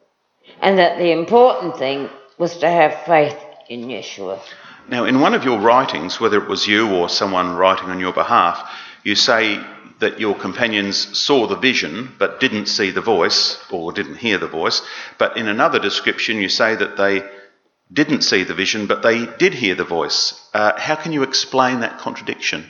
and 0.60 0.78
that 0.78 0.98
the 0.98 1.12
important 1.12 1.76
thing 1.76 2.08
was 2.38 2.58
to 2.58 2.68
have 2.68 3.04
faith 3.04 3.36
in 3.68 3.82
Yeshua. 3.88 4.40
Now, 4.88 5.04
in 5.04 5.20
one 5.20 5.34
of 5.34 5.44
your 5.44 5.60
writings, 5.60 6.20
whether 6.20 6.42
it 6.42 6.48
was 6.48 6.66
you 6.66 6.94
or 6.94 7.08
someone 7.08 7.54
writing 7.54 7.88
on 7.88 8.00
your 8.00 8.12
behalf, 8.12 8.70
you 9.04 9.14
say 9.14 9.60
that 10.00 10.18
your 10.18 10.34
companions 10.34 11.16
saw 11.16 11.46
the 11.46 11.56
vision 11.56 12.12
but 12.18 12.40
didn't 12.40 12.66
see 12.66 12.90
the 12.90 13.00
voice 13.00 13.62
or 13.70 13.92
didn't 13.92 14.16
hear 14.16 14.38
the 14.38 14.48
voice. 14.48 14.82
But 15.18 15.36
in 15.36 15.46
another 15.46 15.78
description, 15.78 16.38
you 16.38 16.48
say 16.48 16.74
that 16.74 16.96
they 16.96 17.22
didn't 17.92 18.22
see 18.22 18.42
the 18.42 18.54
vision 18.54 18.86
but 18.86 19.02
they 19.02 19.26
did 19.26 19.54
hear 19.54 19.74
the 19.74 19.84
voice. 19.84 20.48
Uh, 20.54 20.78
how 20.78 20.96
can 20.96 21.12
you 21.12 21.22
explain 21.22 21.80
that 21.80 21.98
contradiction? 21.98 22.66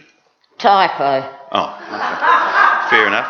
Typo. 0.62 1.28
Oh, 1.50 1.74
okay. 1.74 2.88
fair 2.88 3.06
enough. 3.08 3.26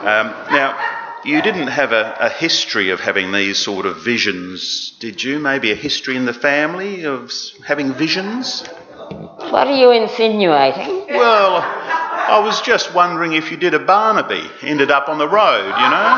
Um, 0.00 0.34
now, 0.52 1.20
you 1.24 1.40
didn't 1.40 1.68
have 1.68 1.92
a, 1.92 2.16
a 2.18 2.28
history 2.28 2.90
of 2.90 2.98
having 2.98 3.30
these 3.30 3.56
sort 3.56 3.86
of 3.86 4.02
visions, 4.02 4.90
did 4.98 5.22
you? 5.22 5.38
Maybe 5.38 5.70
a 5.70 5.76
history 5.76 6.16
in 6.16 6.24
the 6.24 6.34
family 6.34 7.04
of 7.04 7.32
having 7.64 7.94
visions? 7.94 8.66
What 8.66 9.68
are 9.68 9.76
you 9.76 9.92
insinuating? 9.92 11.06
Well, 11.06 11.62
I 11.62 12.40
was 12.42 12.60
just 12.62 12.92
wondering 12.92 13.34
if 13.34 13.52
you 13.52 13.56
did 13.56 13.74
a 13.74 13.78
Barnaby, 13.78 14.42
ended 14.62 14.90
up 14.90 15.08
on 15.08 15.18
the 15.18 15.28
road, 15.28 15.68
you 15.68 15.88
know? 15.88 16.08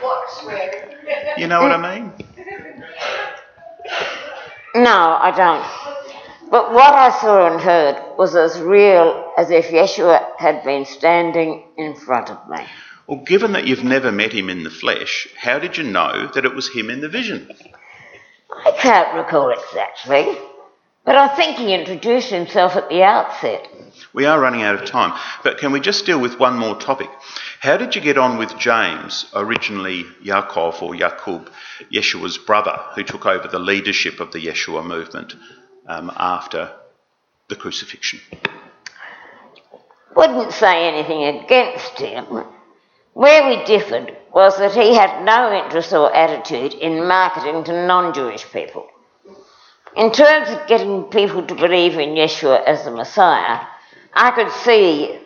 What's 0.00 0.44
weird? 0.44 0.96
You 1.38 1.48
know 1.48 1.60
what 1.60 1.72
I 1.72 1.96
mean? 1.96 2.12
No, 4.76 5.18
I 5.20 5.32
don't. 5.36 5.92
But 6.52 6.74
what 6.74 6.92
I 6.92 7.08
saw 7.18 7.50
and 7.50 7.58
heard 7.58 7.96
was 8.22 8.36
as 8.36 8.60
real 8.60 9.32
as 9.36 9.50
if 9.50 9.66
Yeshua 9.66 10.38
had 10.38 10.62
been 10.62 10.84
standing 10.84 11.64
in 11.76 11.96
front 11.96 12.30
of 12.30 12.38
me. 12.48 12.64
Well, 13.08 13.18
given 13.18 13.50
that 13.54 13.66
you've 13.66 13.82
never 13.82 14.12
met 14.12 14.32
him 14.32 14.48
in 14.48 14.62
the 14.62 14.70
flesh, 14.70 15.26
how 15.36 15.58
did 15.58 15.76
you 15.76 15.82
know 15.82 16.30
that 16.32 16.44
it 16.44 16.54
was 16.54 16.72
him 16.72 16.88
in 16.88 17.00
the 17.00 17.08
vision? 17.08 17.50
I 18.64 18.70
can't 18.78 19.12
recall 19.16 19.50
exactly, 19.50 20.38
but 21.04 21.16
I 21.16 21.34
think 21.34 21.56
he 21.56 21.74
introduced 21.74 22.30
himself 22.30 22.76
at 22.76 22.88
the 22.88 23.02
outset. 23.02 23.68
We 24.12 24.24
are 24.24 24.38
running 24.38 24.62
out 24.62 24.76
of 24.76 24.88
time, 24.88 25.18
but 25.42 25.58
can 25.58 25.72
we 25.72 25.80
just 25.80 26.06
deal 26.06 26.20
with 26.20 26.38
one 26.38 26.56
more 26.56 26.76
topic? 26.76 27.10
How 27.58 27.76
did 27.76 27.96
you 27.96 28.00
get 28.00 28.18
on 28.18 28.38
with 28.38 28.56
James, 28.56 29.26
originally 29.34 30.04
Yaakov 30.24 30.80
or 30.80 30.94
Yakub, 30.94 31.50
Yeshua's 31.92 32.38
brother, 32.38 32.78
who 32.94 33.02
took 33.02 33.26
over 33.26 33.48
the 33.48 33.58
leadership 33.58 34.20
of 34.20 34.30
the 34.30 34.46
Yeshua 34.46 34.86
movement 34.86 35.34
um, 35.88 36.12
after 36.16 36.70
the 37.52 37.60
crucifixion? 37.60 38.18
Wouldn't 40.16 40.52
say 40.52 40.88
anything 40.88 41.24
against 41.24 41.98
him. 41.98 42.44
Where 43.12 43.46
we 43.46 43.62
differed 43.64 44.16
was 44.32 44.56
that 44.56 44.72
he 44.72 44.94
had 44.94 45.22
no 45.24 45.52
interest 45.52 45.92
or 45.92 46.14
attitude 46.14 46.72
in 46.72 47.06
marketing 47.06 47.64
to 47.64 47.86
non 47.86 48.14
Jewish 48.14 48.50
people. 48.50 48.86
In 49.94 50.10
terms 50.12 50.48
of 50.48 50.66
getting 50.66 51.04
people 51.04 51.46
to 51.46 51.54
believe 51.54 51.98
in 51.98 52.14
Yeshua 52.14 52.64
as 52.64 52.84
the 52.84 52.90
Messiah, 52.90 53.66
I 54.14 54.30
could 54.30 54.50
see 54.50 55.18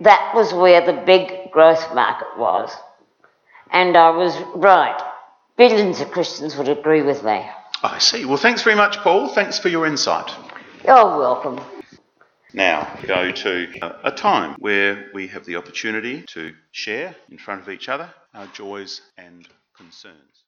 that 0.00 0.32
was 0.36 0.54
where 0.54 0.86
the 0.86 1.02
big 1.04 1.50
growth 1.50 1.92
market 1.94 2.38
was. 2.38 2.70
And 3.72 3.96
I 3.96 4.10
was 4.10 4.36
right. 4.54 5.00
Billions 5.56 6.00
of 6.00 6.12
Christians 6.12 6.56
would 6.56 6.68
agree 6.68 7.02
with 7.02 7.24
me. 7.24 7.44
I 7.82 7.98
see. 7.98 8.24
Well, 8.24 8.36
thanks 8.36 8.62
very 8.62 8.76
much, 8.76 8.98
Paul. 8.98 9.28
Thanks 9.34 9.58
for 9.58 9.68
your 9.68 9.84
insight. 9.86 10.30
You're 10.86 11.18
welcome. 11.18 11.60
Now, 12.54 12.88
go 13.06 13.32
to 13.32 13.78
a- 13.82 14.08
a 14.08 14.12
time 14.12 14.56
where 14.60 15.10
we 15.14 15.28
have 15.28 15.44
the 15.44 15.56
opportunity 15.56 16.22
to 16.28 16.54
share 16.72 17.16
in 17.30 17.38
front 17.38 17.62
of 17.62 17.68
each 17.68 17.88
other 17.88 18.14
our 18.34 18.46
joys 18.48 19.02
and 19.18 19.48
concerns. 19.76 20.45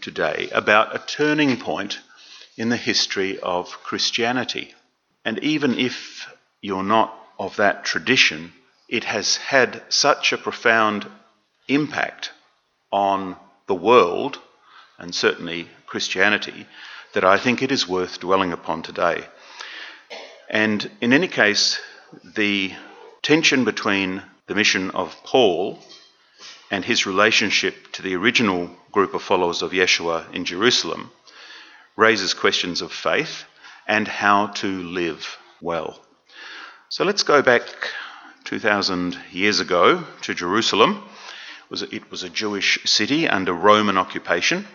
Today 0.00 0.48
about 0.52 0.94
a 0.94 0.98
turning 1.06 1.56
point 1.58 1.98
in 2.56 2.68
the 2.68 2.76
history 2.76 3.38
of 3.38 3.82
Christianity. 3.82 4.74
And 5.24 5.38
even 5.40 5.78
if 5.78 6.26
you're 6.60 6.82
not 6.82 7.14
of 7.38 7.56
that 7.56 7.84
tradition, 7.84 8.52
it 8.88 9.04
has 9.04 9.36
had 9.36 9.82
such 9.88 10.32
a 10.32 10.38
profound 10.38 11.06
impact 11.68 12.32
on 12.92 13.36
the 13.66 13.74
world 13.74 14.38
and 14.98 15.14
certainly 15.14 15.68
Christianity 15.86 16.66
that 17.14 17.24
I 17.24 17.38
think 17.38 17.62
it 17.62 17.72
is 17.72 17.88
worth 17.88 18.20
dwelling 18.20 18.52
upon 18.52 18.82
today. 18.82 19.24
And 20.48 20.90
in 21.00 21.12
any 21.12 21.28
case, 21.28 21.80
the 22.36 22.72
tension 23.22 23.64
between 23.64 24.22
the 24.46 24.54
mission 24.54 24.90
of 24.90 25.16
Paul 25.24 25.78
and 26.70 26.84
his 26.84 27.06
relationship 27.06 27.92
to 27.92 28.02
the 28.02 28.14
original 28.14 28.70
group 28.92 29.14
of 29.14 29.22
followers 29.22 29.62
of 29.62 29.72
Yeshua 29.72 30.32
in 30.32 30.44
Jerusalem 30.44 31.10
raises 31.96 32.34
questions 32.34 32.80
of 32.80 32.92
faith 32.92 33.44
and 33.86 34.06
how 34.06 34.46
to 34.46 34.82
live 34.84 35.36
well. 35.60 36.00
So 36.88 37.04
let's 37.04 37.24
go 37.24 37.42
back 37.42 37.62
2,000 38.44 39.18
years 39.32 39.60
ago 39.60 40.04
to 40.22 40.34
Jerusalem. 40.34 41.02
It 41.70 42.10
was, 42.10 42.22
a 42.24 42.28
Jewish 42.28 42.78
city 42.84 43.28
under 43.28 43.52
Roman 43.52 43.96
occupation, 43.96 44.66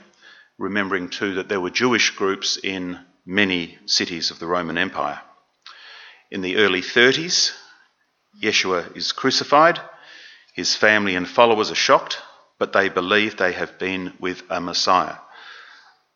remembering 0.57 1.09
too 1.09 1.35
that 1.35 1.49
there 1.49 1.59
were 1.59 1.69
Jewish 1.69 2.11
groups 2.11 2.57
in 2.61 2.99
many 3.25 3.77
cities 3.85 4.31
of 4.31 4.39
the 4.39 4.47
Roman 4.47 4.77
Empire. 4.77 5.19
In 6.31 6.41
the 6.41 6.57
early 6.57 6.81
30s, 6.81 7.53
Yeshua 8.41 8.95
is 8.95 9.11
crucified. 9.11 9.79
His 10.55 10.74
family 10.74 11.17
and 11.17 11.27
followers 11.27 11.69
are 11.69 11.75
shocked, 11.75 12.21
but 12.57 12.71
they 12.71 12.88
believe 12.88 13.35
they 13.35 13.51
have 13.51 13.77
been 13.77 14.13
with 14.21 14.41
a 14.50 14.62
Messiah, 14.62 15.17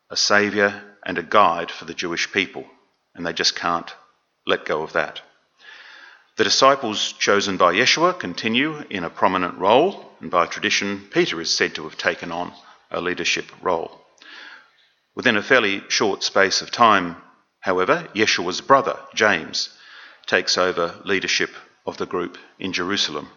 a 0.10 0.15
Saviour 0.15 0.81
and 1.05 1.17
a 1.17 1.24
guide 1.24 1.69
for 1.69 1.84
the 1.84 1.93
Jewish 1.93 2.31
people, 2.31 2.65
and 3.13 3.25
they 3.25 3.34
just 3.34 3.58
can't 3.58 3.93
let 4.48 4.63
go 4.63 4.81
of 4.81 4.93
that. 4.93 5.19
The 6.38 6.46
disciples 6.46 7.12
chosen 7.12 7.58
by 7.58 7.74
Yeshua 7.74 8.17
continue 8.17 8.81
in 8.89 9.03
a 9.03 9.10
prominent 9.10 9.58
role, 9.58 10.10
and 10.22 10.31
by 10.31 10.46
tradition, 10.46 11.10
Peter 11.12 11.41
is 11.41 11.53
said 11.53 11.75
to 11.75 11.84
have 11.84 11.98
taken 11.98 12.31
on 12.31 12.53
a 12.89 13.01
leadership 13.01 13.51
role. 13.62 14.05
Within 15.15 15.36
a 15.36 15.43
fairly 15.43 15.84
short 15.89 16.24
space 16.24 16.62
of 16.62 16.72
time, 16.72 17.17
however, 17.60 18.08
Yeshua's 18.15 18.62
brother, 18.62 18.98
James, 19.13 19.67
takes 20.27 20.58
over 20.58 20.96
leadership 21.03 21.50
of 21.86 21.98
the 21.98 22.05
group 22.05 22.38
in 22.58 22.72
Jerusalem. 22.72 23.27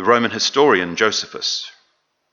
The 0.00 0.06
Roman 0.06 0.30
historian 0.30 0.96
Josephus 0.96 1.70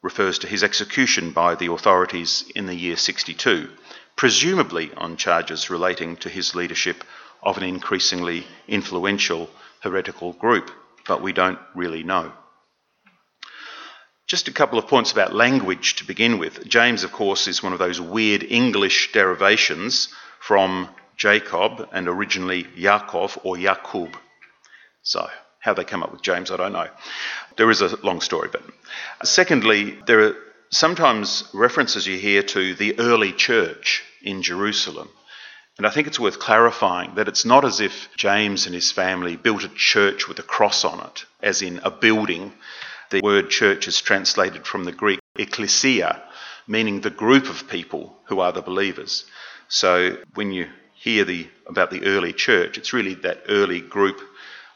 refers 0.02 0.40
to 0.40 0.48
his 0.48 0.64
execution 0.64 1.32
by 1.32 1.56
the 1.56 1.70
authorities 1.70 2.50
in 2.56 2.66
the 2.66 2.74
year 2.74 2.96
62, 2.96 3.70
presumably 4.16 4.94
on 4.94 5.18
charges 5.18 5.70
relating 5.70 6.16
to 6.16 6.30
his 6.30 6.56
leadership 6.56 7.04
of 7.44 7.58
an 7.58 7.64
increasingly 7.64 8.48
influential 8.70 9.50
heretical 9.82 10.32
group, 10.32 10.72
but 11.10 11.22
we 11.22 11.34
don't 11.34 11.60
really 11.76 12.04
know. 12.04 12.32
Just 14.28 14.48
a 14.48 14.54
couple 14.54 14.80
of 14.80 14.88
points 14.88 15.12
about 15.12 15.36
language 15.36 15.98
to 15.98 16.06
begin 16.06 16.38
with. 16.38 16.66
James, 16.70 17.04
of 17.04 17.12
course, 17.12 17.50
is 17.50 17.62
one 17.62 17.74
of 17.74 17.80
those 17.80 18.00
weird 18.00 18.44
English 18.44 19.12
derivations 19.12 20.08
from 20.40 20.88
Jacob 21.18 21.90
and 21.92 22.08
originally 22.08 22.64
Yaakov 22.64 23.38
or 23.44 23.58
Yakub. 23.58 24.16
So, 25.02 25.30
how 25.68 25.74
they 25.74 25.84
come 25.84 26.02
up 26.02 26.14
with 26.14 26.22
James, 26.22 26.50
I 26.50 26.56
don't 26.56 26.72
know. 26.72 26.88
There 27.58 27.70
is 27.70 27.82
a 27.82 27.98
long 28.02 28.22
story, 28.22 28.48
but 28.50 28.64
secondly, 29.24 29.98
there 30.08 30.22
are 30.22 30.36
sometimes 30.70 31.44
references 31.54 32.08
you 32.08 32.18
hear 32.18 32.42
to 32.42 32.74
the 32.74 32.98
early 33.00 33.34
church 33.34 34.02
in 34.22 34.42
Jerusalem. 34.42 35.10
And 35.78 35.86
I 35.86 35.90
think 35.90 36.08
it's 36.08 36.22
worth 36.22 36.40
clarifying 36.40 37.16
that 37.16 37.28
it's 37.28 37.44
not 37.44 37.66
as 37.66 37.82
if 37.82 38.08
James 38.16 38.66
and 38.66 38.74
his 38.74 38.94
family 38.94 39.36
built 39.36 39.66
a 39.66 39.70
church 39.76 40.30
with 40.30 40.40
a 40.40 40.44
cross 40.44 40.86
on 40.86 41.02
it, 41.02 41.26
as 41.44 41.62
in 41.62 41.82
a 41.84 41.92
building 41.92 42.54
the 43.10 43.20
word 43.22 43.50
church 43.50 43.90
is 43.90 44.00
translated 44.00 44.66
from 44.66 44.86
the 44.86 44.94
Greek 44.94 45.20
ecclesia, 45.36 46.24
meaning 46.66 47.02
the 47.02 47.10
group 47.10 47.50
of 47.50 47.68
people 47.68 48.18
who 48.28 48.40
are 48.40 48.54
the 48.54 48.62
believers. 48.62 49.26
So 49.68 50.18
when 50.34 50.54
you 50.54 50.70
hear 50.94 51.26
the, 51.26 51.50
about 51.68 51.92
the 51.92 52.06
early 52.06 52.32
church, 52.32 52.78
it's 52.78 52.94
really 52.94 53.16
that 53.16 53.44
early 53.50 53.82
group 53.82 54.22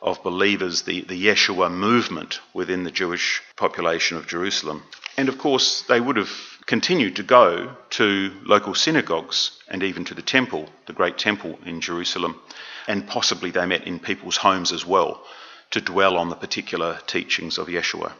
of 0.01 0.23
believers, 0.23 0.83
the, 0.83 1.01
the 1.01 1.25
Yeshua 1.27 1.71
movement 1.71 2.39
within 2.53 2.83
the 2.83 2.91
Jewish 2.91 3.41
population 3.55 4.17
of 4.17 4.27
Jerusalem. 4.27 4.83
And 5.17 5.29
of 5.29 5.37
course, 5.37 5.83
they 5.83 5.99
would 5.99 6.17
have 6.17 6.31
continued 6.65 7.15
to 7.17 7.23
go 7.23 7.75
to 7.91 8.31
local 8.43 8.73
synagogues 8.73 9.51
and 9.67 9.83
even 9.83 10.05
to 10.05 10.13
the 10.13 10.21
temple, 10.21 10.69
the 10.87 10.93
great 10.93 11.17
temple 11.17 11.59
in 11.65 11.81
Jerusalem. 11.81 12.39
And 12.87 13.07
possibly 13.07 13.51
they 13.51 13.65
met 13.65 13.85
in 13.85 13.99
people's 13.99 14.37
homes 14.37 14.71
as 14.71 14.85
well 14.85 15.23
to 15.71 15.81
dwell 15.81 16.17
on 16.17 16.29
the 16.29 16.35
particular 16.35 16.99
teachings 17.07 17.57
of 17.57 17.67
Yeshua. 17.67 18.11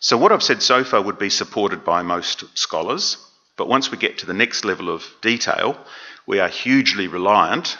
So, 0.00 0.16
what 0.16 0.32
I've 0.32 0.42
said 0.42 0.62
so 0.62 0.82
far 0.82 1.00
would 1.00 1.18
be 1.18 1.30
supported 1.30 1.84
by 1.84 2.02
most 2.02 2.44
scholars, 2.58 3.18
but 3.56 3.68
once 3.68 3.90
we 3.90 3.98
get 3.98 4.18
to 4.18 4.26
the 4.26 4.34
next 4.34 4.64
level 4.64 4.88
of 4.88 5.04
detail, 5.20 5.78
we 6.26 6.40
are 6.40 6.48
hugely 6.48 7.06
reliant 7.06 7.78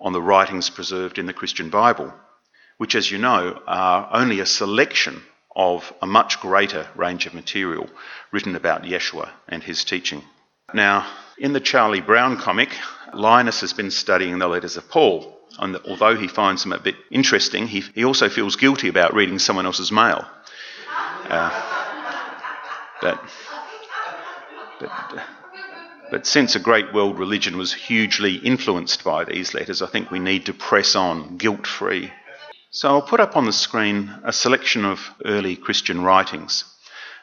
on 0.00 0.12
the 0.12 0.22
writings 0.22 0.70
preserved 0.70 1.18
in 1.18 1.26
the 1.26 1.32
Christian 1.32 1.68
Bible, 1.68 2.12
which, 2.78 2.94
as 2.94 3.10
you 3.10 3.18
know, 3.18 3.60
are 3.66 4.08
only 4.12 4.40
a 4.40 4.46
selection 4.46 5.22
of 5.54 5.92
a 6.00 6.06
much 6.06 6.40
greater 6.40 6.86
range 6.94 7.26
of 7.26 7.34
material 7.34 7.88
written 8.30 8.56
about 8.56 8.84
Yeshua 8.84 9.28
and 9.48 9.62
his 9.62 9.84
teaching. 9.84 10.22
Now, 10.72 11.06
in 11.38 11.52
the 11.52 11.60
Charlie 11.60 12.00
Brown 12.00 12.36
comic, 12.36 12.70
Linus 13.12 13.60
has 13.60 13.72
been 13.72 13.90
studying 13.90 14.38
the 14.38 14.48
letters 14.48 14.76
of 14.76 14.88
Paul, 14.88 15.36
and 15.58 15.76
although 15.88 16.16
he 16.16 16.28
finds 16.28 16.62
them 16.62 16.72
a 16.72 16.78
bit 16.78 16.94
interesting, 17.10 17.66
he, 17.66 17.80
he 17.94 18.04
also 18.04 18.28
feels 18.28 18.56
guilty 18.56 18.88
about 18.88 19.14
reading 19.14 19.38
someone 19.38 19.66
else's 19.66 19.90
mail. 19.90 20.24
Uh, 21.28 21.50
but, 23.00 23.20
but, 24.80 25.22
but 26.10 26.26
since 26.26 26.54
a 26.54 26.60
great 26.60 26.92
world 26.92 27.18
religion 27.18 27.56
was 27.56 27.72
hugely 27.72 28.34
influenced 28.34 29.04
by 29.04 29.24
these 29.24 29.54
letters, 29.54 29.82
I 29.82 29.86
think 29.86 30.10
we 30.10 30.18
need 30.18 30.46
to 30.46 30.52
press 30.52 30.94
on 30.94 31.36
guilt 31.36 31.66
free. 31.66 32.12
So 32.70 32.90
I'll 32.90 33.02
put 33.02 33.20
up 33.20 33.34
on 33.34 33.46
the 33.46 33.52
screen 33.52 34.12
a 34.24 34.32
selection 34.32 34.84
of 34.84 35.00
early 35.24 35.56
Christian 35.56 36.02
writings. 36.02 36.64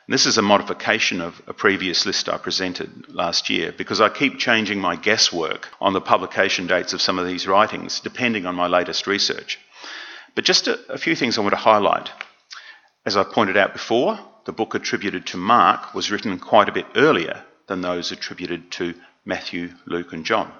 This 0.07 0.25
is 0.25 0.39
a 0.39 0.41
modification 0.41 1.21
of 1.21 1.39
a 1.45 1.53
previous 1.53 2.03
list 2.07 2.27
I 2.27 2.37
presented 2.37 3.13
last 3.13 3.47
year 3.47 3.71
because 3.71 4.01
I 4.01 4.09
keep 4.09 4.39
changing 4.39 4.79
my 4.79 4.95
guesswork 4.95 5.69
on 5.79 5.93
the 5.93 6.01
publication 6.01 6.65
dates 6.65 6.93
of 6.93 7.01
some 7.01 7.19
of 7.19 7.27
these 7.27 7.47
writings 7.47 7.99
depending 7.99 8.47
on 8.47 8.55
my 8.55 8.65
latest 8.65 9.05
research. 9.05 9.59
But 10.33 10.45
just 10.45 10.67
a, 10.67 10.79
a 10.91 10.97
few 10.97 11.15
things 11.15 11.37
I 11.37 11.41
want 11.41 11.53
to 11.53 11.57
highlight. 11.57 12.09
As 13.05 13.15
I 13.15 13.23
pointed 13.23 13.55
out 13.55 13.73
before, 13.73 14.17
the 14.45 14.51
book 14.51 14.73
attributed 14.73 15.27
to 15.27 15.37
Mark 15.37 15.93
was 15.93 16.09
written 16.09 16.39
quite 16.39 16.69
a 16.69 16.73
bit 16.73 16.87
earlier 16.95 17.43
than 17.67 17.81
those 17.81 18.11
attributed 18.11 18.71
to 18.71 18.95
Matthew, 19.25 19.75
Luke, 19.85 20.11
and 20.11 20.25
John. 20.25 20.51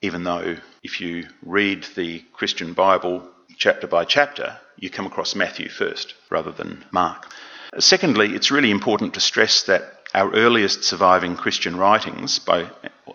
Even 0.00 0.24
though, 0.24 0.56
if 0.82 1.02
you 1.02 1.26
read 1.42 1.86
the 1.94 2.20
Christian 2.32 2.72
Bible 2.72 3.28
chapter 3.60 3.86
by 3.86 4.06
chapter, 4.06 4.58
you 4.78 4.88
come 4.88 5.04
across 5.04 5.34
Matthew 5.34 5.68
first 5.68 6.14
rather 6.30 6.50
than 6.50 6.82
Mark. 6.90 7.30
Secondly, 7.78 8.34
it's 8.34 8.50
really 8.50 8.70
important 8.70 9.12
to 9.14 9.20
stress 9.20 9.64
that 9.64 9.82
our 10.14 10.32
earliest 10.32 10.82
surviving 10.82 11.36
Christian 11.36 11.76
writings, 11.76 12.38
by, 12.38 12.70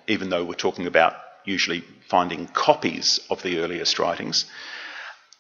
even 0.07 0.29
though 0.29 0.45
we're 0.45 0.53
talking 0.53 0.85
about 0.85 1.15
usually 1.45 1.83
finding 2.07 2.45
copies 2.47 3.19
of 3.31 3.41
the 3.41 3.59
earliest 3.59 3.97
writings, 3.97 4.45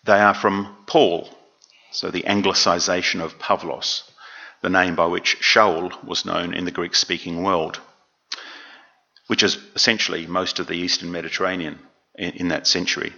they 0.03 0.19
are 0.19 0.33
from 0.33 0.75
Paul, 0.87 1.29
so 1.91 2.09
the 2.09 2.23
anglicisation 2.23 3.21
of 3.21 3.37
Pavlos, 3.37 4.09
the 4.63 4.69
name 4.69 4.95
by 4.95 5.05
which 5.05 5.37
Shaul 5.39 6.03
was 6.03 6.25
known 6.25 6.55
in 6.55 6.65
the 6.65 6.71
Greek 6.71 6.95
speaking 6.95 7.43
world, 7.43 7.79
which 9.27 9.43
is 9.43 9.59
essentially 9.75 10.25
most 10.25 10.57
of 10.57 10.65
the 10.65 10.73
Eastern 10.73 11.11
Mediterranean 11.11 11.77
in, 12.15 12.31
in 12.31 12.47
that 12.47 12.65
century. 12.65 13.13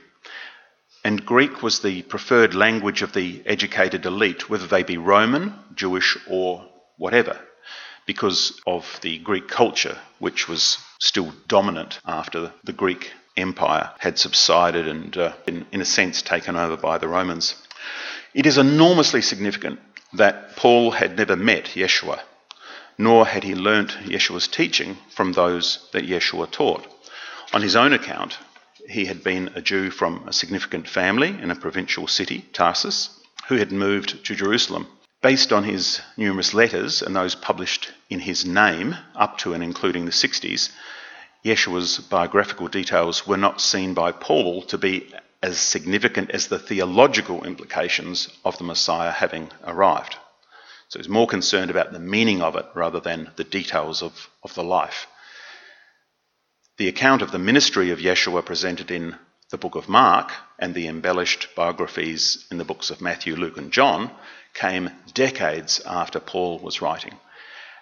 And 1.08 1.26
Greek 1.26 1.64
was 1.64 1.80
the 1.80 2.02
preferred 2.02 2.54
language 2.54 3.02
of 3.02 3.14
the 3.14 3.42
educated 3.46 4.06
elite, 4.06 4.50
whether 4.50 4.68
they 4.68 4.84
be 4.84 4.98
Roman, 4.98 5.54
Jewish, 5.74 6.18
or 6.28 6.66
whatever, 6.98 7.40
because 8.06 8.60
of 8.68 9.00
the 9.02 9.18
Greek 9.20 9.48
culture, 9.48 9.98
which 10.20 10.50
was 10.50 10.78
still 11.00 11.34
dominant 11.48 12.02
after 12.06 12.52
the 12.66 12.74
Greek 12.74 13.14
Empire 13.38 13.90
had 14.00 14.20
subsided 14.20 14.86
and, 14.86 15.16
uh, 15.16 15.32
in, 15.48 15.66
in 15.72 15.80
a 15.80 15.86
sense, 15.86 16.22
taken 16.22 16.58
over 16.58 16.76
by 16.76 16.98
the 16.98 17.08
Romans. 17.08 17.56
It 18.34 18.46
is 18.46 18.58
enormously 18.58 19.22
significant 19.22 19.80
that 20.12 20.58
Paul 20.58 20.92
had 20.92 21.16
never 21.16 21.38
met 21.38 21.68
Yeshua, 21.68 22.20
nor 22.98 23.26
had 23.26 23.46
he 23.46 23.56
learnt 23.56 23.92
Yeshua's 24.04 24.50
teaching 24.50 24.98
from 25.16 25.32
those 25.32 25.88
that 25.94 26.04
Yeshua 26.04 26.52
taught. 26.52 26.86
On 27.54 27.62
his 27.62 27.78
own 27.78 27.94
account, 27.94 28.38
he 28.88 29.06
had 29.06 29.24
been 29.24 29.52
a 29.56 29.62
Jew 29.62 29.90
from 29.92 30.28
a 30.28 30.34
significant 30.34 30.88
family 30.88 31.30
in 31.30 31.52
a 31.52 31.56
provincial 31.56 32.08
city, 32.08 32.46
Tarsus, 32.54 33.10
who 33.48 33.56
had 33.56 33.72
moved 33.72 34.24
to 34.26 34.36
Jerusalem. 34.36 34.88
Based 35.22 35.52
on 35.52 35.64
his 35.64 36.02
numerous 36.16 36.54
letters 36.54 37.02
and 37.02 37.16
those 37.16 37.36
published 37.36 37.92
in 38.10 38.20
his 38.20 38.46
name 38.46 38.96
up 39.16 39.38
to 39.40 39.54
and 39.54 39.64
including 39.64 40.06
the 40.06 40.12
60s, 40.12 40.72
Yeshua's 41.44 42.00
biographical 42.00 42.68
details 42.68 43.28
were 43.28 43.38
not 43.38 43.62
seen 43.62 43.94
by 43.94 44.12
Paul 44.12 44.62
to 44.64 44.78
be 44.78 45.14
as 45.42 45.60
significant 45.60 46.32
as 46.32 46.48
the 46.48 46.60
theological 46.60 47.44
implications 47.44 48.30
of 48.44 48.58
the 48.58 48.64
Messiah 48.64 49.12
having 49.12 49.50
arrived. 49.66 50.16
So 50.90 51.00
he's 51.00 51.10
more 51.10 51.28
concerned 51.28 51.70
about 51.70 51.92
the 51.92 52.00
meaning 52.00 52.42
of 52.42 52.56
it 52.56 52.66
rather 52.74 53.00
than 53.00 53.32
the 53.36 53.44
details 53.44 54.02
of, 54.02 54.30
of 54.44 54.54
the 54.56 54.64
life. 54.64 55.08
The 56.78 56.88
account 56.88 57.24
of 57.24 57.32
the 57.32 57.40
ministry 57.40 57.90
of 57.90 57.98
Yeshua 57.98 58.46
presented 58.46 58.92
in 58.92 59.16
the 59.50 59.58
book 59.58 59.74
of 59.74 59.90
Mark 59.90 60.32
and 60.60 60.76
the 60.76 60.88
embellished 60.88 61.50
biographies 61.56 62.46
in 62.52 62.60
the 62.60 62.66
books 62.66 62.92
of 62.92 63.02
Matthew, 63.02 63.36
Luke, 63.36 63.58
and 63.58 63.74
John 63.74 64.12
came 64.54 64.92
decades 65.16 65.80
after 65.88 66.20
Paul 66.20 66.60
was 66.60 66.80
writing. 66.80 67.16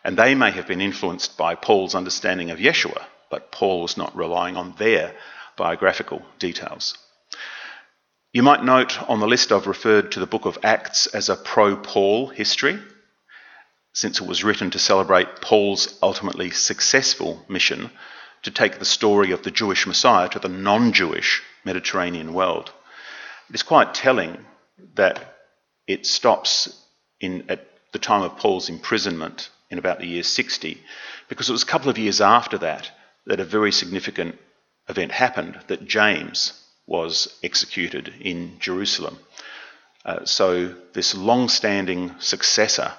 And 0.06 0.18
they 0.18 0.34
may 0.34 0.52
have 0.52 0.66
been 0.66 0.80
influenced 0.80 1.38
by 1.38 1.56
Paul's 1.56 1.94
understanding 1.94 2.52
of 2.52 2.60
Yeshua, 2.60 3.04
but 3.30 3.52
Paul 3.52 3.82
was 3.82 3.98
not 3.98 4.16
relying 4.16 4.56
on 4.56 4.76
their 4.78 5.14
biographical 5.58 6.22
details. 6.40 6.98
You 8.32 8.44
might 8.44 8.64
note 8.64 8.98
on 9.10 9.20
the 9.20 9.28
list 9.28 9.52
I've 9.52 9.68
referred 9.68 10.14
to 10.14 10.22
the 10.22 10.26
book 10.26 10.46
of 10.46 10.60
Acts 10.64 11.08
as 11.08 11.28
a 11.28 11.36
pro 11.36 11.76
Paul 11.76 12.28
history, 12.28 12.80
since 13.92 14.22
it 14.22 14.28
was 14.28 14.46
written 14.46 14.72
to 14.72 14.80
celebrate 14.80 15.42
Paul's 15.42 16.00
ultimately 16.02 16.52
successful 16.52 17.44
mission 17.50 17.92
to 18.46 18.52
take 18.52 18.78
the 18.78 18.86
story 18.86 19.32
of 19.32 19.42
the 19.42 19.50
Jewish 19.50 19.88
Messiah 19.88 20.30
to 20.30 20.38
the 20.38 20.48
non 20.48 20.94
Jewish 20.94 21.42
Mediterranean 21.64 22.32
world. 22.32 22.72
It 23.50 23.56
is 23.56 23.64
quite 23.64 23.96
telling 23.96 24.38
that 24.94 25.36
it 25.88 26.06
stops 26.06 26.84
in, 27.20 27.46
at 27.50 27.68
the 27.92 27.98
time 27.98 28.22
of 28.22 28.38
Paul's 28.38 28.70
imprisonment 28.70 29.50
in 29.72 29.80
about 29.80 30.00
the 30.00 30.06
year 30.06 30.22
60, 30.22 30.80
because 31.28 31.50
it 31.50 31.54
was 31.54 31.64
a 31.64 31.68
couple 31.68 31.90
of 31.90 31.98
years 31.98 32.22
after 32.22 32.60
that 32.60 32.92
that 33.26 33.40
a 33.40 33.46
very 33.46 33.72
significant 33.72 34.38
event 34.88 35.12
happened 35.12 35.60
that 35.66 35.88
James 35.88 36.54
was 36.86 37.40
executed 37.42 38.14
in 38.22 38.60
Jerusalem. 38.60 39.18
Uh, 40.06 40.24
so, 40.24 40.76
this 40.94 41.16
long 41.16 41.50
standing 41.50 42.14
successor 42.20 42.94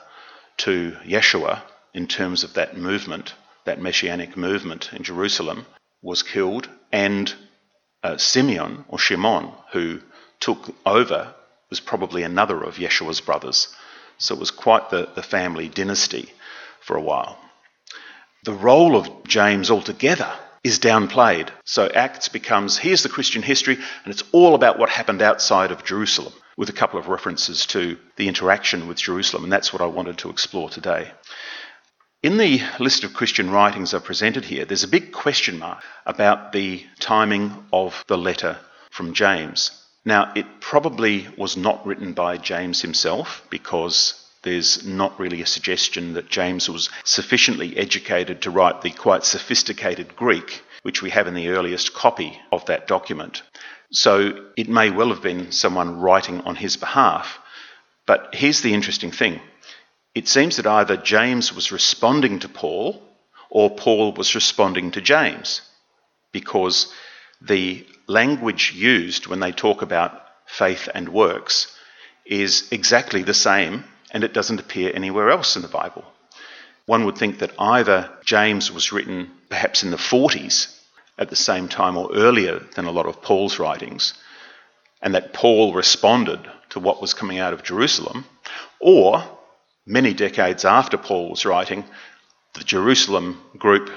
to 0.56 0.96
Yeshua 1.04 1.62
in 1.94 2.08
terms 2.08 2.42
of 2.42 2.54
that 2.54 2.76
movement, 2.76 3.34
that 3.66 3.80
messianic 3.80 4.36
movement 4.36 4.90
in 4.92 5.02
Jerusalem, 5.02 5.66
was 6.02 6.22
killed, 6.22 6.68
and 6.92 7.34
uh, 8.02 8.16
Simeon 8.16 8.84
or 8.88 8.98
Shimon, 8.98 9.52
who 9.72 10.00
took 10.40 10.74
over, 10.86 11.34
was 11.68 11.80
probably 11.80 12.22
another 12.22 12.62
of 12.62 12.76
Yeshua's 12.76 13.20
brothers. 13.20 13.74
So 14.18 14.34
it 14.34 14.40
was 14.40 14.50
quite 14.50 14.90
the, 14.90 15.08
the 15.14 15.22
family 15.22 15.68
dynasty 15.68 16.32
for 16.80 16.96
a 16.96 17.02
while. 17.02 17.38
The 18.44 18.52
role 18.52 18.96
of 18.96 19.24
James 19.24 19.70
altogether 19.70 20.32
is 20.62 20.78
downplayed. 20.78 21.48
So 21.64 21.86
Acts 21.86 22.28
becomes 22.28 22.78
here's 22.78 23.02
the 23.02 23.08
Christian 23.08 23.42
history, 23.42 23.76
and 23.76 24.12
it's 24.12 24.24
all 24.32 24.54
about 24.54 24.78
what 24.78 24.88
happened 24.88 25.22
outside 25.22 25.72
of 25.72 25.84
Jerusalem, 25.84 26.32
with 26.56 26.68
a 26.68 26.72
couple 26.72 26.98
of 26.98 27.08
references 27.08 27.66
to 27.66 27.98
the 28.16 28.28
interaction 28.28 28.88
with 28.88 28.98
Jerusalem, 28.98 29.44
and 29.44 29.52
that's 29.52 29.72
what 29.72 29.82
I 29.82 29.86
wanted 29.86 30.18
to 30.18 30.30
explore 30.30 30.70
today. 30.70 31.10
In 32.22 32.38
the 32.38 32.62
list 32.80 33.04
of 33.04 33.12
Christian 33.12 33.50
writings 33.50 33.92
I've 33.92 34.04
presented 34.04 34.46
here, 34.46 34.64
there's 34.64 34.84
a 34.84 34.88
big 34.88 35.12
question 35.12 35.58
mark 35.58 35.82
about 36.06 36.52
the 36.52 36.82
timing 36.98 37.52
of 37.72 38.04
the 38.08 38.16
letter 38.16 38.58
from 38.90 39.12
James. 39.12 39.70
Now, 40.04 40.32
it 40.34 40.60
probably 40.60 41.28
was 41.36 41.58
not 41.58 41.84
written 41.86 42.14
by 42.14 42.38
James 42.38 42.80
himself 42.80 43.46
because 43.50 44.14
there's 44.42 44.86
not 44.86 45.20
really 45.20 45.42
a 45.42 45.46
suggestion 45.46 46.14
that 46.14 46.30
James 46.30 46.70
was 46.70 46.88
sufficiently 47.04 47.76
educated 47.76 48.40
to 48.42 48.50
write 48.50 48.80
the 48.80 48.92
quite 48.92 49.24
sophisticated 49.24 50.16
Greek, 50.16 50.62
which 50.82 51.02
we 51.02 51.10
have 51.10 51.26
in 51.26 51.34
the 51.34 51.48
earliest 51.48 51.92
copy 51.92 52.40
of 52.50 52.64
that 52.64 52.86
document. 52.86 53.42
So 53.92 54.46
it 54.56 54.70
may 54.70 54.88
well 54.90 55.10
have 55.10 55.22
been 55.22 55.52
someone 55.52 56.00
writing 56.00 56.40
on 56.42 56.56
his 56.56 56.78
behalf. 56.78 57.38
But 58.06 58.34
here's 58.34 58.62
the 58.62 58.72
interesting 58.72 59.10
thing 59.10 59.40
it 60.16 60.26
seems 60.26 60.56
that 60.56 60.66
either 60.66 60.96
James 60.96 61.52
was 61.52 61.70
responding 61.70 62.38
to 62.38 62.48
Paul 62.48 63.02
or 63.50 63.76
Paul 63.76 64.12
was 64.12 64.34
responding 64.34 64.92
to 64.92 65.02
James 65.02 65.60
because 66.32 66.90
the 67.42 67.86
language 68.06 68.72
used 68.74 69.26
when 69.26 69.40
they 69.40 69.52
talk 69.52 69.82
about 69.82 70.22
faith 70.46 70.88
and 70.94 71.10
works 71.10 71.76
is 72.24 72.66
exactly 72.72 73.24
the 73.24 73.34
same 73.34 73.84
and 74.10 74.24
it 74.24 74.32
doesn't 74.32 74.58
appear 74.58 74.90
anywhere 74.94 75.28
else 75.28 75.54
in 75.54 75.60
the 75.60 75.68
Bible. 75.68 76.06
One 76.86 77.04
would 77.04 77.18
think 77.18 77.40
that 77.40 77.52
either 77.58 78.10
James 78.24 78.72
was 78.72 78.92
written 78.92 79.30
perhaps 79.50 79.82
in 79.82 79.90
the 79.90 79.98
40s 79.98 80.74
at 81.18 81.28
the 81.28 81.36
same 81.36 81.68
time 81.68 81.98
or 81.98 82.08
earlier 82.14 82.60
than 82.74 82.86
a 82.86 82.90
lot 82.90 83.04
of 83.04 83.20
Paul's 83.20 83.58
writings, 83.58 84.14
and 85.02 85.14
that 85.14 85.34
Paul 85.34 85.74
responded 85.74 86.40
to 86.70 86.80
what 86.80 87.02
was 87.02 87.12
coming 87.12 87.38
out 87.38 87.52
of 87.52 87.62
Jerusalem, 87.62 88.24
or 88.80 89.35
many 89.86 90.12
decades 90.12 90.64
after 90.64 90.98
Paul 90.98 91.30
was 91.30 91.46
writing, 91.46 91.84
the 92.54 92.64
Jerusalem 92.64 93.40
group 93.56 93.90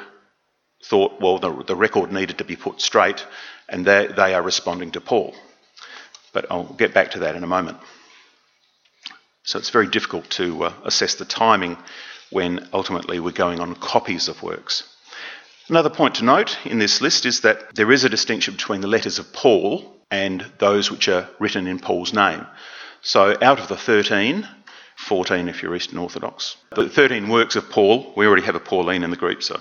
thought, 0.84 1.20
well, 1.20 1.40
the, 1.40 1.64
the 1.64 1.76
record 1.76 2.12
needed 2.12 2.38
to 2.38 2.44
be 2.44 2.56
put 2.56 2.82
straight, 2.82 3.26
and 3.68 3.86
they, 3.86 4.08
they 4.08 4.34
are 4.34 4.42
responding 4.42 4.92
to 4.92 5.02
Paul. 5.02 5.36
But 6.32 6.46
I'll 6.52 6.74
get 6.74 6.94
back 6.94 7.12
to 7.12 7.20
that 7.20 7.36
in 7.36 7.44
a 7.44 7.48
moment. 7.48 7.78
So 9.44 9.58
it's 9.58 9.72
very 9.72 9.88
difficult 9.88 10.30
to 10.32 10.66
uh, 10.66 10.74
assess 10.84 11.16
the 11.16 11.26
timing 11.26 11.78
when 12.30 12.68
ultimately 12.72 13.20
we're 13.20 13.32
going 13.32 13.60
on 13.60 13.74
copies 13.76 14.28
of 14.28 14.44
works. 14.44 14.84
Another 15.70 15.90
point 15.90 16.16
to 16.16 16.26
note 16.26 16.58
in 16.66 16.80
this 16.80 17.02
list 17.02 17.26
is 17.26 17.42
that 17.42 17.76
there 17.76 17.92
is 17.92 18.04
a 18.04 18.10
distinction 18.10 18.56
between 18.56 18.82
the 18.82 18.88
letters 18.88 19.20
of 19.20 19.34
Paul 19.34 19.96
and 20.12 20.46
those 20.58 20.92
which 20.92 21.08
are 21.08 21.30
written 21.40 21.68
in 21.68 21.80
Paul's 21.80 22.14
name. 22.14 22.46
So 23.02 23.38
out 23.42 23.60
of 23.60 23.68
the 23.68 23.78
13, 23.78 24.48
14 25.00 25.48
if 25.48 25.64
you're 25.64 25.76
Eastern 25.76 25.98
Orthodox, 25.98 26.58
the 26.76 26.90
13 26.90 27.30
works 27.30 27.56
of 27.56 27.70
Paul, 27.70 28.14
we 28.16 28.28
already 28.28 28.46
have 28.46 28.56
a 28.56 28.60
Pauline 28.60 29.04
in 29.04 29.12
the 29.12 29.18
group, 29.18 29.42
so 29.42 29.60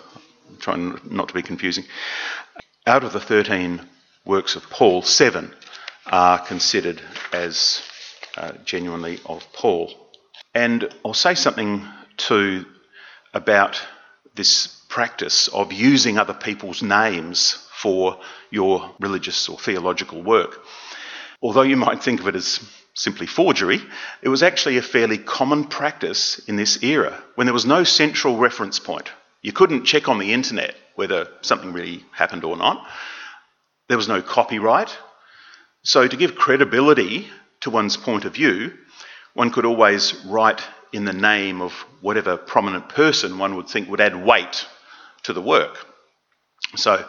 I'm 0.48 0.56
trying 0.58 1.00
not 1.10 1.28
to 1.28 1.34
be 1.34 1.42
confusing. 1.42 1.84
Out 2.86 3.04
of 3.04 3.12
the 3.12 3.20
13 3.20 3.80
works 4.24 4.56
of 4.56 4.68
Paul, 4.68 5.02
seven 5.02 5.54
are 6.06 6.38
considered 6.38 7.00
as 7.32 7.82
uh, 8.36 8.52
genuinely 8.64 9.20
of 9.26 9.46
Paul. 9.52 9.92
And 10.54 10.92
I'll 11.04 11.14
say 11.14 11.34
something 11.34 11.86
too 12.16 12.66
about 13.32 13.80
this 14.34 14.66
practice 14.88 15.48
of 15.48 15.72
using 15.72 16.18
other 16.18 16.34
people's 16.34 16.82
names 16.82 17.68
for 17.72 18.18
your 18.50 18.90
religious 19.00 19.48
or 19.48 19.58
theological 19.58 20.22
work. 20.22 20.60
Although 21.40 21.62
you 21.62 21.76
might 21.76 22.02
think 22.02 22.20
of 22.20 22.26
it 22.26 22.34
as 22.34 22.60
simply 22.98 23.26
forgery, 23.26 23.80
it 24.22 24.28
was 24.28 24.42
actually 24.42 24.76
a 24.76 24.82
fairly 24.82 25.18
common 25.18 25.64
practice 25.64 26.40
in 26.48 26.56
this 26.56 26.82
era 26.82 27.22
when 27.36 27.46
there 27.46 27.54
was 27.54 27.64
no 27.64 27.84
central 27.84 28.36
reference 28.36 28.80
point. 28.80 29.08
You 29.40 29.52
couldn't 29.52 29.84
check 29.84 30.08
on 30.08 30.18
the 30.18 30.32
internet 30.32 30.74
whether 30.96 31.28
something 31.42 31.72
really 31.72 32.04
happened 32.10 32.42
or 32.42 32.56
not. 32.56 32.84
There 33.86 33.96
was 33.96 34.08
no 34.08 34.20
copyright. 34.20 34.94
So, 35.84 36.08
to 36.08 36.16
give 36.16 36.34
credibility 36.34 37.28
to 37.60 37.70
one's 37.70 37.96
point 37.96 38.24
of 38.24 38.34
view, 38.34 38.72
one 39.32 39.52
could 39.52 39.64
always 39.64 40.24
write 40.24 40.60
in 40.92 41.04
the 41.04 41.12
name 41.12 41.62
of 41.62 41.72
whatever 42.00 42.36
prominent 42.36 42.88
person 42.88 43.38
one 43.38 43.54
would 43.54 43.68
think 43.68 43.88
would 43.88 44.00
add 44.00 44.24
weight 44.24 44.66
to 45.22 45.32
the 45.32 45.40
work. 45.40 45.86
So, 46.74 47.08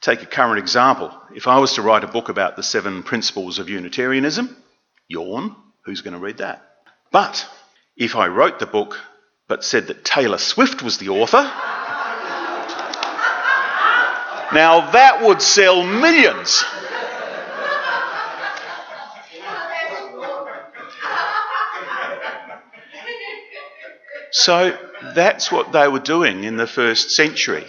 take 0.00 0.22
a 0.22 0.26
current 0.26 0.58
example. 0.58 1.12
If 1.34 1.46
I 1.46 1.58
was 1.58 1.74
to 1.74 1.82
write 1.82 2.04
a 2.04 2.08
book 2.08 2.30
about 2.30 2.56
the 2.56 2.62
seven 2.62 3.02
principles 3.02 3.58
of 3.58 3.68
Unitarianism, 3.68 4.56
yawn, 5.08 5.54
who's 5.82 6.00
going 6.00 6.14
to 6.14 6.20
read 6.20 6.38
that? 6.38 6.62
But 7.10 7.48
if 7.96 8.16
I 8.16 8.28
wrote 8.28 8.58
the 8.58 8.66
book 8.66 8.98
but 9.48 9.64
said 9.64 9.86
that 9.86 10.04
Taylor 10.04 10.38
Swift 10.38 10.82
was 10.82 10.98
the 10.98 11.10
author, 11.10 11.42
now 14.52 14.90
that 14.90 15.22
would 15.22 15.40
sell 15.40 15.82
millions. 15.82 16.64
So 24.32 24.78
that's 25.14 25.50
what 25.50 25.72
they 25.72 25.88
were 25.88 26.00
doing 26.00 26.44
in 26.44 26.56
the 26.56 26.66
first 26.66 27.10
century. 27.10 27.64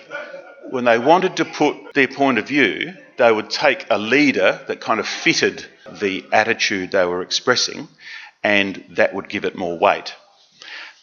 When 0.70 0.84
they 0.84 1.00
wanted 1.00 1.38
to 1.38 1.46
put 1.46 1.94
their 1.94 2.08
point 2.08 2.40
of 2.40 2.48
view, 2.48 2.94
they 3.18 3.32
would 3.32 3.50
take 3.50 3.86
a 3.90 3.98
leader 3.98 4.60
that 4.68 4.82
kind 4.82 5.00
of 5.00 5.08
fitted 5.08 5.66
the 6.00 6.26
attitude 6.32 6.92
they 6.92 7.06
were 7.06 7.22
expressing, 7.22 7.88
and 8.44 8.84
that 8.92 9.14
would 9.14 9.30
give 9.30 9.46
it 9.46 9.56
more 9.56 9.78
weight. 9.78 10.14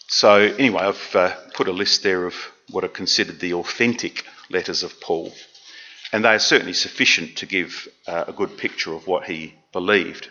So, 0.07 0.37
anyway, 0.37 0.83
I've 0.83 1.17
uh, 1.17 1.35
put 1.55 1.69
a 1.69 1.73
list 1.73 2.03
there 2.03 2.27
of 2.27 2.35
what 2.71 2.85
are 2.85 2.89
considered 2.89 3.41
the 3.41 3.55
authentic 3.55 4.25
letters 4.51 4.83
of 4.83 5.01
Paul, 5.01 5.33
and 6.13 6.25
they 6.25 6.35
are 6.35 6.39
certainly 6.39 6.73
sufficient 6.73 7.37
to 7.39 7.47
give 7.47 7.89
uh, 8.07 8.25
a 8.29 8.33
good 8.33 8.57
picture 8.59 8.93
of 8.93 9.07
what 9.07 9.25
he 9.25 9.55
believed. 9.73 10.31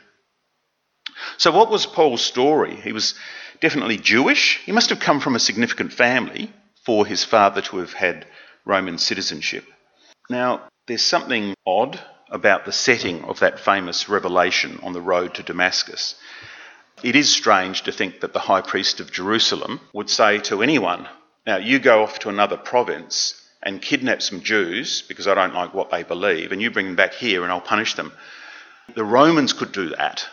So, 1.38 1.52
what 1.52 1.70
was 1.70 1.86
Paul's 1.86 2.22
story? 2.22 2.76
He 2.76 2.94
was 2.94 3.16
definitely 3.60 3.98
Jewish. 3.98 4.60
He 4.66 4.72
must 4.72 4.90
have 4.90 5.00
come 5.00 5.20
from 5.20 5.36
a 5.36 5.40
significant 5.40 5.94
family 5.94 6.52
for 6.86 7.06
his 7.06 7.24
father 7.24 7.62
to 7.62 7.78
have 7.78 7.94
had 7.94 8.26
Roman 8.66 8.98
citizenship. 8.98 9.66
Now, 10.30 10.68
there's 10.88 11.04
something 11.04 11.54
odd 11.66 12.00
about 12.34 12.66
the 12.66 12.72
setting 12.72 13.24
of 13.26 13.40
that 13.40 13.60
famous 13.60 14.10
revelation 14.10 14.80
on 14.82 14.92
the 14.92 15.02
road 15.02 15.36
to 15.36 15.44
Damascus. 15.44 16.16
It 17.04 17.16
is 17.16 17.32
strange 17.32 17.84
to 17.84 17.92
think 17.92 18.22
that 18.22 18.34
the 18.34 18.40
high 18.40 18.62
priest 18.62 19.00
of 19.00 19.12
Jerusalem 19.12 19.80
would 19.94 20.10
say 20.10 20.40
to 20.40 20.64
anyone, 20.64 21.08
Now, 21.46 21.58
you 21.58 21.78
go 21.78 22.02
off 22.02 22.20
to 22.20 22.30
another 22.30 22.58
province 22.58 23.40
and 23.62 23.82
kidnap 23.82 24.22
some 24.22 24.42
Jews 24.42 25.04
because 25.04 25.28
I 25.28 25.36
don't 25.36 25.54
like 25.54 25.76
what 25.76 25.92
they 25.92 26.02
believe, 26.02 26.52
and 26.52 26.62
you 26.62 26.72
bring 26.72 26.88
them 26.88 26.96
back 26.96 27.14
here 27.14 27.44
and 27.44 27.52
I'll 27.52 27.62
punish 27.62 27.94
them. 27.94 28.12
The 28.96 29.06
Romans 29.06 29.54
could 29.54 29.72
do 29.72 29.90
that, 29.90 30.28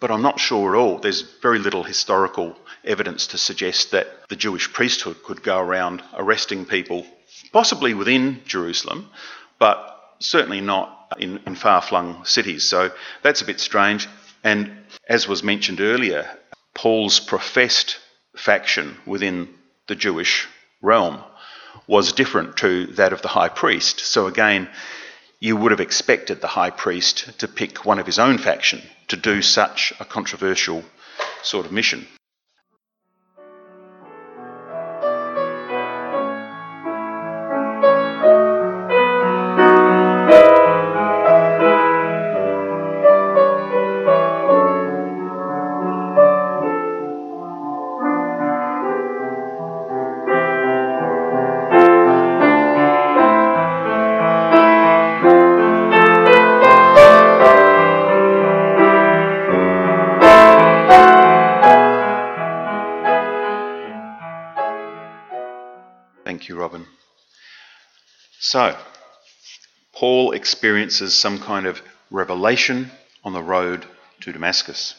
but 0.00 0.10
I'm 0.10 0.22
not 0.22 0.40
sure 0.40 0.74
at 0.74 0.78
all. 0.78 0.98
There's 0.98 1.20
very 1.42 1.58
little 1.58 1.84
historical 1.84 2.56
evidence 2.82 3.28
to 3.28 3.38
suggest 3.38 3.90
that 3.90 4.08
the 4.28 4.36
Jewish 4.36 4.72
priesthood 4.72 5.22
could 5.22 5.42
go 5.42 5.58
around 5.58 6.02
arresting 6.14 6.64
people, 6.64 7.06
possibly 7.52 7.92
within 7.92 8.40
Jerusalem, 8.46 9.10
but 9.58 10.16
certainly 10.18 10.60
not 10.60 11.01
in, 11.18 11.40
in 11.46 11.54
far 11.54 11.82
flung 11.82 12.24
cities. 12.24 12.68
So 12.68 12.90
that's 13.22 13.42
a 13.42 13.46
bit 13.46 13.60
strange. 13.60 14.08
And 14.44 14.70
as 15.08 15.28
was 15.28 15.42
mentioned 15.42 15.80
earlier, 15.80 16.28
Paul's 16.74 17.20
professed 17.20 17.98
faction 18.36 18.96
within 19.06 19.48
the 19.88 19.94
Jewish 19.94 20.48
realm 20.80 21.22
was 21.86 22.12
different 22.12 22.56
to 22.58 22.86
that 22.86 23.12
of 23.12 23.22
the 23.22 23.28
high 23.28 23.48
priest. 23.48 24.00
So 24.00 24.26
again, 24.26 24.68
you 25.40 25.56
would 25.56 25.72
have 25.72 25.80
expected 25.80 26.40
the 26.40 26.46
high 26.46 26.70
priest 26.70 27.38
to 27.40 27.48
pick 27.48 27.84
one 27.84 27.98
of 27.98 28.06
his 28.06 28.18
own 28.18 28.38
faction 28.38 28.80
to 29.08 29.16
do 29.16 29.42
such 29.42 29.92
a 29.98 30.04
controversial 30.04 30.84
sort 31.42 31.66
of 31.66 31.72
mission. 31.72 32.06
So, 68.52 68.76
Paul 69.94 70.32
experiences 70.32 71.14
some 71.14 71.38
kind 71.38 71.64
of 71.64 71.80
revelation 72.10 72.90
on 73.24 73.32
the 73.32 73.42
road 73.42 73.86
to 74.20 74.30
Damascus. 74.30 74.94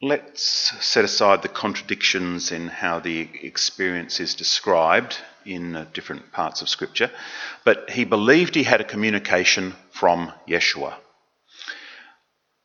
Let's 0.00 0.42
set 0.82 1.04
aside 1.04 1.42
the 1.42 1.50
contradictions 1.50 2.50
in 2.50 2.68
how 2.68 2.98
the 2.98 3.28
experience 3.42 4.20
is 4.20 4.34
described 4.34 5.18
in 5.44 5.76
uh, 5.76 5.84
different 5.92 6.32
parts 6.32 6.62
of 6.62 6.70
Scripture, 6.70 7.10
but 7.62 7.90
he 7.90 8.04
believed 8.04 8.54
he 8.54 8.62
had 8.62 8.80
a 8.80 8.92
communication 8.92 9.74
from 9.90 10.32
Yeshua. 10.48 10.94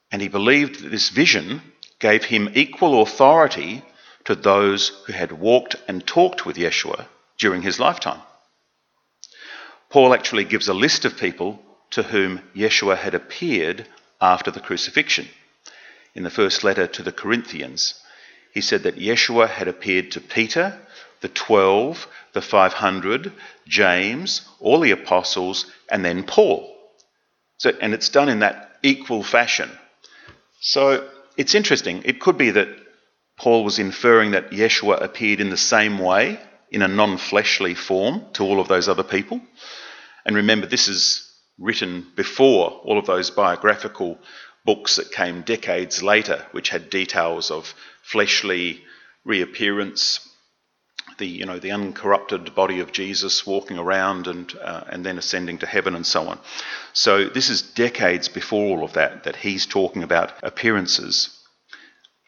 And 0.10 0.22
he 0.22 0.30
believed 0.30 0.86
that 0.86 0.90
this 0.90 1.10
vision 1.10 1.62
gave 2.00 2.24
him 2.24 2.52
equal 2.54 3.02
authority 3.02 3.84
to 4.24 4.36
those 4.36 4.88
who 5.06 5.12
had 5.12 5.34
walked 5.34 5.76
and 5.86 6.08
talked 6.08 6.46
with 6.46 6.56
Yeshua 6.56 7.08
during 7.38 7.62
his 7.62 7.78
lifetime. 7.78 8.22
Paul 9.90 10.14
actually 10.14 10.44
gives 10.44 10.68
a 10.68 10.74
list 10.74 11.06
of 11.06 11.18
people 11.18 11.62
to 11.92 12.04
whom 12.04 12.42
Yeshua 12.56 12.98
had 12.98 13.16
appeared 13.16 13.88
after 14.20 14.52
the 14.52 14.60
crucifixion. 14.60 15.28
In 16.14 16.24
the 16.24 16.30
first 16.30 16.64
letter 16.64 16.88
to 16.88 17.04
the 17.04 17.12
Corinthians, 17.12 17.94
he 18.54 18.62
said 18.62 18.84
that 18.84 18.98
Yeshua 18.98 19.50
had 19.50 19.68
appeared 19.68 20.12
to 20.12 20.22
Peter, 20.22 20.80
the 21.22 21.30
12, 21.30 22.08
the 22.34 22.42
500, 22.42 23.32
James, 23.68 24.42
all 24.60 24.80
the 24.80 24.92
apostles, 24.92 25.66
and 25.90 26.04
then 26.04 26.24
Paul. 26.24 26.74
So, 27.58 27.72
and 27.82 27.94
it's 27.94 28.10
done 28.10 28.30
in 28.30 28.40
that 28.40 28.78
equal 28.84 29.24
fashion. 29.24 29.70
So 30.60 31.10
it's 31.38 31.56
interesting. 31.56 32.02
It 32.04 32.20
could 32.20 32.38
be 32.38 32.52
that 32.52 32.70
Paul 33.38 33.64
was 33.64 33.80
inferring 33.80 34.32
that 34.32 34.52
Yeshua 34.52 35.02
appeared 35.02 35.40
in 35.40 35.50
the 35.50 35.58
same 35.58 36.00
way 36.00 36.40
in 36.72 36.82
a 36.82 36.88
non 36.88 37.18
fleshly 37.18 37.74
form 37.74 38.26
to 38.34 38.44
all 38.44 38.60
of 38.60 38.68
those 38.68 38.90
other 38.90 39.04
people. 39.04 39.42
And 40.26 40.36
remember, 40.36 40.68
this 40.68 40.88
is 40.88 41.32
written 41.58 42.06
before 42.16 42.70
all 42.84 42.98
of 42.98 43.06
those 43.06 43.32
biographical 43.32 44.20
books 44.66 44.98
that 44.98 45.12
came 45.12 45.42
decades 45.42 46.04
later, 46.04 46.46
which 46.52 46.70
had 46.70 46.90
details 46.90 47.50
of 47.50 47.74
fleshly 48.04 48.84
reappearance, 49.24 50.20
the 51.18 51.26
you 51.26 51.46
know 51.46 51.58
the 51.58 51.72
uncorrupted 51.72 52.54
body 52.54 52.80
of 52.80 52.92
Jesus 52.92 53.48
walking 53.48 53.78
around 53.80 54.28
and 54.28 54.54
uh, 54.62 54.84
and 54.90 55.06
then 55.06 55.18
ascending 55.18 55.58
to 55.60 55.66
heaven 55.66 55.96
and 55.96 56.06
so 56.06 56.28
on. 56.28 56.40
So 56.94 57.26
this 57.30 57.50
is 57.50 57.62
decades 57.62 58.28
before 58.28 58.78
all 58.78 58.84
of 58.84 58.94
that 58.94 59.24
that 59.24 59.38
he's 59.38 59.66
talking 59.66 60.04
about 60.04 60.34
appearances. 60.44 61.30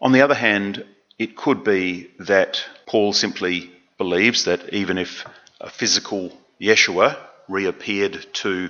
On 0.02 0.14
the 0.14 0.22
other 0.22 0.36
hand, 0.36 0.86
it 1.18 1.36
could 1.36 1.64
be 1.64 2.10
that 2.20 2.64
Paul 2.86 3.12
simply 3.12 3.72
believes 4.00 4.46
that 4.46 4.74
even 4.74 4.98
if 4.98 5.26
a 5.62 5.70
physical 5.70 6.32
Yeshua 6.60 7.18
reappeared 7.48 8.26
to 8.34 8.70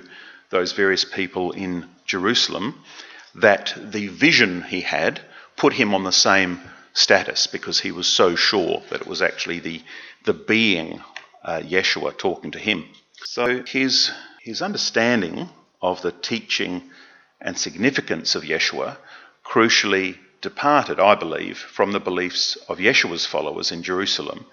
those 0.50 0.72
various 0.72 1.04
people 1.04 1.52
in 1.52 1.88
Jerusalem, 2.04 2.82
that 3.36 3.72
the 3.78 4.08
vision 4.08 4.62
he 4.62 4.80
had 4.80 5.20
put 5.56 5.72
him 5.72 5.94
on 5.94 6.02
the 6.02 6.12
same 6.12 6.60
status 6.92 7.46
because 7.46 7.80
he 7.80 7.92
was 7.92 8.08
so 8.08 8.34
sure 8.34 8.82
that 8.90 9.02
it 9.02 9.06
was 9.06 9.22
actually 9.22 9.60
the, 9.60 9.80
the 10.24 10.34
being 10.34 11.00
uh, 11.44 11.60
Yeshua 11.60 12.18
talking 12.18 12.50
to 12.50 12.58
him. 12.58 12.84
So 13.24 13.62
his, 13.62 14.10
his 14.42 14.60
understanding 14.60 15.48
of 15.80 16.02
the 16.02 16.12
teaching 16.12 16.82
and 17.40 17.56
significance 17.56 18.34
of 18.34 18.42
Yeshua 18.42 18.96
crucially 19.44 20.18
departed, 20.40 20.98
I 20.98 21.14
believe, 21.14 21.58
from 21.58 21.92
the 21.92 22.00
beliefs 22.00 22.56
of 22.68 22.78
Yeshua's 22.78 23.26
followers 23.26 23.70
in 23.70 23.84
Jerusalem 23.84 24.46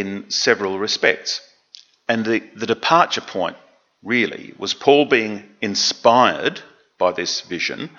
in 0.00 0.28
several 0.28 0.78
respects. 0.78 1.40
And 2.08 2.24
the, 2.24 2.42
the 2.56 2.66
departure 2.66 3.20
point 3.20 3.56
really 4.02 4.52
was 4.58 4.74
Paul 4.74 5.04
being 5.04 5.44
inspired 5.60 6.60
by 6.98 7.12
this 7.12 7.42
vision 7.42 7.90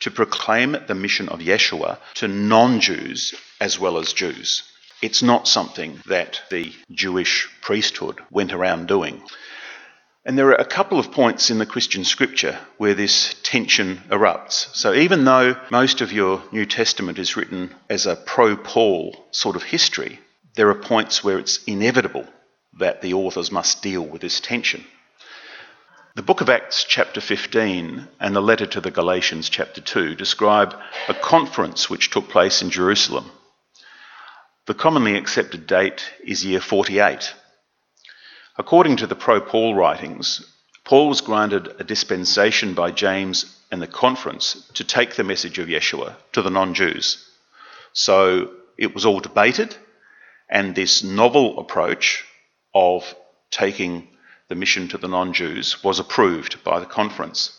to 0.00 0.10
proclaim 0.10 0.76
the 0.86 0.94
mission 0.94 1.28
of 1.28 1.40
Yeshua 1.40 1.98
to 2.14 2.28
non 2.28 2.80
Jews 2.80 3.34
as 3.60 3.78
well 3.78 3.98
as 3.98 4.12
Jews. 4.12 4.62
It's 5.02 5.22
not 5.22 5.48
something 5.48 6.00
that 6.06 6.40
the 6.50 6.72
Jewish 6.92 7.48
priesthood 7.62 8.20
went 8.30 8.52
around 8.52 8.86
doing. 8.86 9.22
And 10.24 10.38
there 10.38 10.48
are 10.48 10.54
a 10.60 10.64
couple 10.64 10.98
of 10.98 11.10
points 11.10 11.50
in 11.50 11.58
the 11.58 11.66
Christian 11.66 12.04
scripture 12.04 12.58
where 12.76 12.94
this 12.94 13.34
tension 13.42 14.02
erupts. 14.10 14.74
So 14.74 14.92
even 14.92 15.24
though 15.24 15.56
most 15.70 16.00
of 16.00 16.12
your 16.12 16.42
New 16.52 16.66
Testament 16.66 17.18
is 17.18 17.36
written 17.36 17.74
as 17.88 18.06
a 18.06 18.16
pro 18.16 18.56
Paul 18.56 19.16
sort 19.32 19.56
of 19.56 19.62
history, 19.62 20.20
there 20.60 20.68
are 20.68 20.74
points 20.74 21.24
where 21.24 21.38
it's 21.38 21.64
inevitable 21.64 22.26
that 22.78 23.00
the 23.00 23.14
authors 23.14 23.50
must 23.50 23.82
deal 23.82 24.02
with 24.02 24.20
this 24.20 24.40
tension. 24.40 24.84
The 26.16 26.22
book 26.22 26.42
of 26.42 26.50
Acts, 26.50 26.84
chapter 26.84 27.22
15, 27.22 28.06
and 28.20 28.36
the 28.36 28.42
letter 28.42 28.66
to 28.66 28.80
the 28.82 28.90
Galatians, 28.90 29.48
chapter 29.48 29.80
2, 29.80 30.14
describe 30.16 30.74
a 31.08 31.14
conference 31.14 31.88
which 31.88 32.10
took 32.10 32.28
place 32.28 32.60
in 32.60 32.68
Jerusalem. 32.68 33.30
The 34.66 34.74
commonly 34.74 35.16
accepted 35.16 35.66
date 35.66 36.04
is 36.22 36.44
year 36.44 36.60
48. 36.60 37.32
According 38.58 38.98
to 38.98 39.06
the 39.06 39.16
pro 39.16 39.40
Paul 39.40 39.74
writings, 39.74 40.44
Paul 40.84 41.08
was 41.08 41.22
granted 41.22 41.74
a 41.78 41.84
dispensation 41.84 42.74
by 42.74 42.90
James 42.90 43.56
and 43.70 43.80
the 43.80 43.86
conference 43.86 44.70
to 44.74 44.84
take 44.84 45.14
the 45.14 45.24
message 45.24 45.58
of 45.58 45.68
Yeshua 45.68 46.16
to 46.32 46.42
the 46.42 46.50
non 46.50 46.74
Jews. 46.74 47.26
So 47.94 48.50
it 48.76 48.94
was 48.94 49.06
all 49.06 49.20
debated, 49.20 49.74
and 50.50 50.74
this 50.74 51.02
novel 51.02 51.58
approach 51.58 52.24
of 52.74 53.14
taking 53.50 54.08
the 54.48 54.54
mission 54.54 54.88
to 54.88 54.98
the 54.98 55.08
non 55.08 55.32
Jews 55.32 55.82
was 55.82 55.98
approved 55.98 56.62
by 56.64 56.80
the 56.80 56.86
conference. 56.86 57.56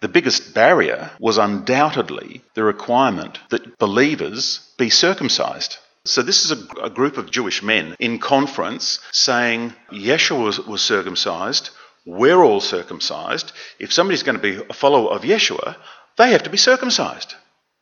The 0.00 0.08
biggest 0.08 0.54
barrier 0.54 1.10
was 1.20 1.38
undoubtedly 1.38 2.42
the 2.54 2.64
requirement 2.64 3.38
that 3.50 3.78
believers 3.78 4.60
be 4.78 4.90
circumcised. 4.90 5.76
So, 6.04 6.22
this 6.22 6.44
is 6.44 6.52
a, 6.52 6.84
a 6.84 6.90
group 6.90 7.18
of 7.18 7.30
Jewish 7.30 7.62
men 7.62 7.94
in 7.98 8.18
conference 8.18 9.00
saying 9.12 9.74
Yeshua 9.92 10.44
was, 10.44 10.60
was 10.60 10.80
circumcised, 10.80 11.70
we're 12.06 12.42
all 12.42 12.60
circumcised. 12.60 13.52
If 13.78 13.92
somebody's 13.92 14.22
going 14.22 14.36
to 14.36 14.42
be 14.42 14.62
a 14.70 14.72
follower 14.72 15.10
of 15.10 15.22
Yeshua, 15.22 15.76
they 16.16 16.30
have 16.30 16.44
to 16.44 16.50
be 16.50 16.56
circumcised. 16.56 17.34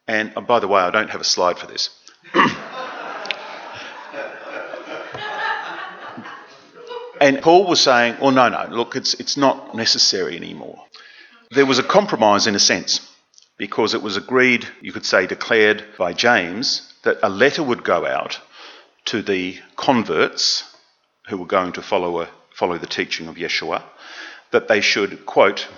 And 0.08 0.32
oh, 0.36 0.40
by 0.40 0.58
the 0.58 0.68
way, 0.68 0.80
I 0.80 0.90
don't 0.90 1.10
have 1.10 1.20
a 1.20 1.24
slide 1.24 1.58
for 1.58 1.66
this. 1.66 1.90
And 7.20 7.40
Paul 7.40 7.66
was 7.66 7.80
saying, 7.80 8.16
well, 8.20 8.30
no, 8.30 8.48
no, 8.48 8.66
look, 8.70 8.96
it's, 8.96 9.14
it's 9.14 9.36
not 9.36 9.74
necessary 9.74 10.36
anymore. 10.36 10.82
There 11.50 11.66
was 11.66 11.78
a 11.78 11.82
compromise 11.82 12.46
in 12.46 12.54
a 12.54 12.60
sense, 12.60 13.08
because 13.56 13.94
it 13.94 14.02
was 14.02 14.16
agreed, 14.16 14.66
you 14.80 14.92
could 14.92 15.06
say 15.06 15.26
declared 15.26 15.84
by 15.96 16.12
James, 16.12 16.92
that 17.04 17.18
a 17.22 17.28
letter 17.28 17.62
would 17.62 17.84
go 17.84 18.06
out 18.06 18.40
to 19.06 19.22
the 19.22 19.58
converts 19.76 20.64
who 21.28 21.38
were 21.38 21.46
going 21.46 21.72
to 21.72 21.82
follow, 21.82 22.20
a, 22.20 22.28
follow 22.54 22.78
the 22.78 22.86
teaching 22.86 23.28
of 23.28 23.36
Yeshua, 23.36 23.82
that 24.50 24.68
they 24.68 24.80
should, 24.80 25.24
quote, 25.26 25.68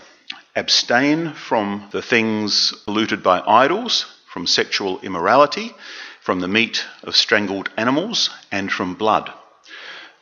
abstain 0.57 1.33
from 1.33 1.89
the 1.93 2.03
things 2.03 2.73
polluted 2.85 3.23
by 3.23 3.41
idols, 3.47 4.07
from 4.33 4.47
sexual 4.47 5.01
immorality, 5.01 5.73
from 6.21 6.41
the 6.41 6.49
meat 6.49 6.85
of 7.03 7.17
strangled 7.17 7.71
animals, 7.77 8.31
and 8.51 8.71
from 8.73 8.95
blood. 8.95 9.33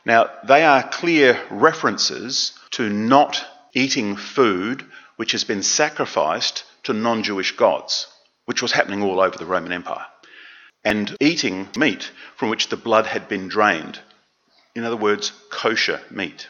Now, 0.07 0.29
they 0.41 0.63
are 0.63 0.87
clear 0.87 1.37
references 1.49 2.53
to 2.71 2.89
not 2.89 3.45
eating 3.73 4.15
food 4.15 4.85
which 5.17 5.33
has 5.33 5.43
been 5.43 5.61
sacrificed 5.61 6.63
to 6.83 6.93
non 6.93 7.23
Jewish 7.23 7.57
gods, 7.57 8.07
which 8.45 8.61
was 8.61 8.71
happening 8.71 9.03
all 9.03 9.19
over 9.19 9.37
the 9.37 9.45
Roman 9.45 9.73
Empire, 9.73 10.05
and 10.85 11.13
eating 11.19 11.67
meat 11.75 12.09
from 12.37 12.47
which 12.47 12.69
the 12.69 12.77
blood 12.77 13.05
had 13.05 13.27
been 13.27 13.49
drained. 13.49 13.99
In 14.75 14.85
other 14.85 14.95
words, 14.95 15.33
kosher 15.49 15.99
meat. 16.09 16.47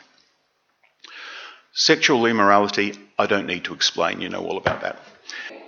Sexual 1.73 2.27
immorality 2.27 2.93
I 3.17 3.25
don't 3.25 3.47
need 3.47 3.63
to 3.63 3.73
explain, 3.73 4.21
you 4.21 4.29
know 4.29 4.45
all 4.45 4.57
about 4.57 4.81
that. 4.81 4.99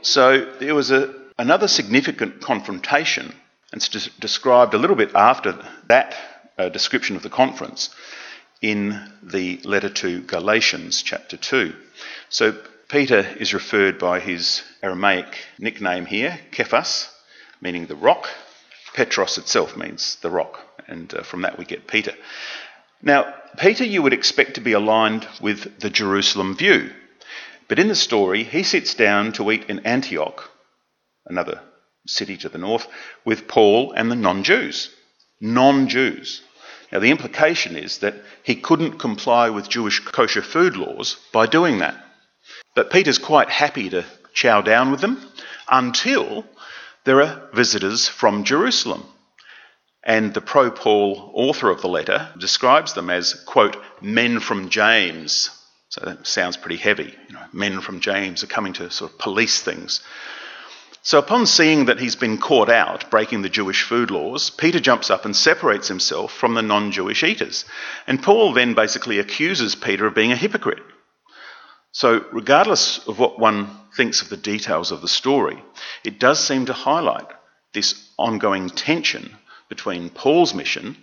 So 0.04 0.46
there 0.60 0.76
was 0.76 0.92
a, 0.92 1.12
another 1.40 1.68
significant 1.68 2.40
confrontation, 2.40 3.34
and 3.72 3.82
it's 3.82 3.90
des- 3.90 4.12
described 4.20 4.76
a 4.76 4.78
little 4.78 4.96
bit 4.96 5.16
after 5.16 5.58
that 5.88 6.16
uh, 6.60 6.70
description 6.70 7.16
of 7.16 7.24
the 7.24 7.30
conference 7.30 7.90
in 8.62 9.02
the 9.24 9.60
letter 9.64 9.90
to 9.90 10.22
Galatians, 10.22 11.02
chapter 11.02 11.38
2. 11.38 11.74
So 12.28 12.58
Peter 12.90 13.26
is 13.40 13.54
referred 13.54 13.98
by 13.98 14.20
his 14.20 14.64
Aramaic 14.84 15.38
nickname 15.58 16.06
here, 16.06 16.38
Kephas, 16.52 17.10
meaning 17.62 17.86
the 17.86 17.96
rock. 17.96 18.30
Petros 18.94 19.38
itself 19.38 19.78
means 19.78 20.18
the 20.18 20.30
rock, 20.30 20.60
and 20.88 21.14
uh, 21.14 21.24
from 21.24 21.44
that 21.44 21.58
we 21.58 21.64
get 21.64 21.88
Peter. 21.88 22.14
Now, 23.02 23.34
Peter 23.58 23.86
you 23.86 24.02
would 24.02 24.14
expect 24.14 24.56
to 24.56 24.62
be 24.62 24.74
aligned 24.74 25.28
with 25.40 25.80
the 25.80 25.90
Jerusalem 25.90 26.58
view, 26.58 26.92
but 27.70 27.80
in 27.80 27.88
the 27.88 27.96
story 27.96 28.44
he 28.44 28.64
sits 28.64 28.94
down 28.94 29.32
to 29.34 29.50
eat 29.52 29.70
in 29.70 29.80
Antioch, 29.86 30.50
another 31.26 31.62
city 32.06 32.36
to 32.38 32.50
the 32.50 32.58
north, 32.58 32.88
with 33.24 33.48
Paul 33.48 33.94
and 33.94 34.12
the 34.12 34.16
non 34.16 34.44
Jews. 34.44 34.90
Non 35.40 35.88
Jews. 35.88 36.42
Now, 36.92 37.00
the 37.00 37.12
implication 37.12 37.76
is 37.76 38.00
that 38.00 38.16
he 38.44 38.56
couldn't 38.56 39.00
comply 39.00 39.50
with 39.50 39.70
Jewish 39.70 40.00
kosher 40.00 40.42
food 40.42 40.76
laws 40.76 41.18
by 41.32 41.46
doing 41.46 41.80
that. 41.80 41.96
But 42.76 42.92
Peter's 42.92 43.20
quite 43.20 43.50
happy 43.50 43.90
to 43.90 44.06
chow 44.34 44.62
down 44.62 44.90
with 44.90 45.02
them 45.02 45.22
until 45.70 46.46
there 47.04 47.22
are 47.22 47.50
visitors 47.54 48.08
from 48.08 48.44
Jerusalem. 48.44 49.04
And 50.04 50.34
the 50.34 50.42
pro 50.42 50.72
Paul 50.72 51.32
author 51.36 51.70
of 51.70 51.82
the 51.82 51.90
letter 51.90 52.30
describes 52.40 52.94
them 52.94 53.10
as, 53.10 53.34
quote, 53.46 53.78
men 54.02 54.40
from 54.40 54.70
James. 54.70 55.52
So 55.90 56.02
that 56.06 56.26
sounds 56.26 56.58
pretty 56.58 56.78
heavy. 56.78 57.14
You 57.28 57.36
know, 57.36 57.46
men 57.52 57.82
from 57.82 58.00
James 58.00 58.44
are 58.44 58.48
coming 58.48 58.74
to 58.74 58.90
sort 58.90 59.12
of 59.12 59.20
police 59.20 59.62
things. 59.62 60.02
So, 61.02 61.18
upon 61.18 61.46
seeing 61.46 61.86
that 61.86 62.00
he's 62.00 62.18
been 62.18 62.38
caught 62.38 62.70
out 62.70 63.10
breaking 63.10 63.42
the 63.42 63.50
Jewish 63.50 63.84
food 63.84 64.12
laws, 64.12 64.50
Peter 64.50 64.80
jumps 64.80 65.10
up 65.10 65.24
and 65.24 65.36
separates 65.36 65.88
himself 65.88 66.34
from 66.34 66.54
the 66.56 66.62
non 66.62 66.92
Jewish 66.92 67.24
eaters. 67.24 67.66
And 68.06 68.22
Paul 68.22 68.54
then 68.54 68.74
basically 68.74 69.20
accuses 69.20 69.76
Peter 69.76 70.06
of 70.06 70.14
being 70.14 70.34
a 70.34 70.36
hypocrite. 70.36 70.84
So, 71.92 72.26
regardless 72.32 73.08
of 73.08 73.18
what 73.18 73.40
one 73.40 73.70
thinks 73.96 74.22
of 74.22 74.30
the 74.30 74.38
details 74.38 74.92
of 74.92 75.02
the 75.02 75.08
story, 75.08 75.64
it 76.04 76.20
does 76.20 76.46
seem 76.46 76.66
to 76.66 76.74
highlight 76.74 77.28
this 77.74 78.10
ongoing 78.18 78.70
tension 78.70 79.36
between 79.70 80.10
Paul's 80.10 80.54
mission 80.54 80.98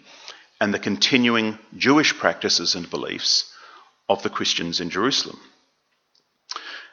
and 0.61 0.73
the 0.73 0.79
continuing 0.79 1.59
Jewish 1.77 2.15
practices 2.17 2.75
and 2.75 2.89
beliefs 2.89 3.53
of 4.09 4.23
the 4.23 4.31
Christians 4.31 4.81
in 4.81 4.91
Jerusalem. 4.91 5.41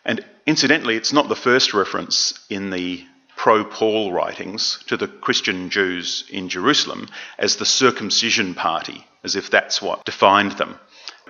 And 0.06 0.26
incidentally, 0.46 0.96
it's 0.96 1.14
not 1.14 1.30
the 1.30 1.36
first 1.36 1.74
reference 1.74 2.40
in 2.50 2.70
the 2.70 3.06
pro 3.36 3.64
Paul 3.64 4.12
writings 4.14 4.84
to 4.88 4.98
the 4.98 5.08
Christian 5.08 5.70
Jews 5.70 6.24
in 6.30 6.50
Jerusalem 6.50 7.10
as 7.38 7.56
the 7.56 7.66
circumcision 7.66 8.54
party, 8.54 9.06
as 9.24 9.36
if 9.36 9.50
that's 9.50 9.82
what 9.82 10.06
defined 10.06 10.54
them. 10.54 10.80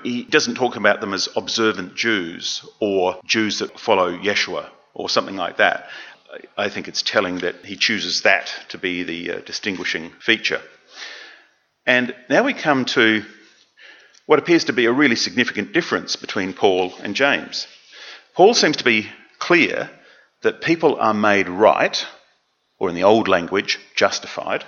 He 0.03 0.23
doesn't 0.23 0.55
talk 0.55 0.75
about 0.75 0.99
them 0.99 1.13
as 1.13 1.29
observant 1.35 1.95
Jews 1.95 2.63
or 2.79 3.19
Jews 3.25 3.59
that 3.59 3.79
follow 3.79 4.17
Yeshua 4.17 4.69
or 4.93 5.09
something 5.09 5.37
like 5.37 5.57
that. 5.57 5.89
I 6.57 6.69
think 6.69 6.87
it's 6.87 7.01
telling 7.01 7.39
that 7.39 7.63
he 7.63 7.75
chooses 7.75 8.21
that 8.23 8.53
to 8.69 8.77
be 8.77 9.03
the 9.03 9.31
uh, 9.31 9.39
distinguishing 9.41 10.11
feature. 10.19 10.61
And 11.85 12.15
now 12.29 12.43
we 12.43 12.53
come 12.53 12.85
to 12.85 13.23
what 14.25 14.39
appears 14.39 14.65
to 14.65 14.73
be 14.73 14.85
a 14.85 14.91
really 14.91 15.15
significant 15.15 15.73
difference 15.73 16.15
between 16.15 16.53
Paul 16.53 16.93
and 17.01 17.15
James. 17.15 17.67
Paul 18.35 18.53
seems 18.55 18.77
to 18.77 18.83
be 18.83 19.09
clear 19.37 19.89
that 20.41 20.61
people 20.61 20.99
are 20.99 21.13
made 21.13 21.47
right, 21.47 22.05
or 22.79 22.89
in 22.89 22.95
the 22.95 23.03
old 23.03 23.27
language, 23.27 23.79
justified, 23.95 24.65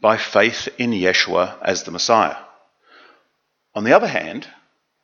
by 0.00 0.16
faith 0.16 0.68
in 0.78 0.92
Yeshua 0.92 1.56
as 1.62 1.82
the 1.82 1.90
Messiah. 1.90 2.36
On 3.74 3.84
the 3.84 3.92
other 3.92 4.08
hand, 4.08 4.48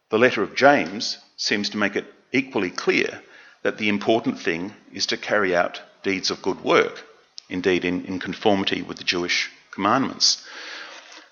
the 0.09 0.19
letter 0.19 0.43
of 0.43 0.55
James 0.57 1.19
seems 1.37 1.71
to 1.71 1.77
make 1.77 1.97
it 1.97 2.13
equally 2.33 2.71
clear 2.71 3.21
that 3.63 3.79
the 3.79 3.89
important 3.89 4.39
thing 4.39 4.73
is 4.93 5.07
to 5.07 5.17
carry 5.17 5.55
out 5.55 5.83
deeds 6.03 6.31
of 6.31 6.43
good 6.43 6.63
work, 6.63 7.05
indeed, 7.49 7.85
in, 7.85 8.05
in 8.07 8.19
conformity 8.19 8.81
with 8.83 8.97
the 8.97 9.05
Jewish 9.05 9.51
commandments. 9.71 10.43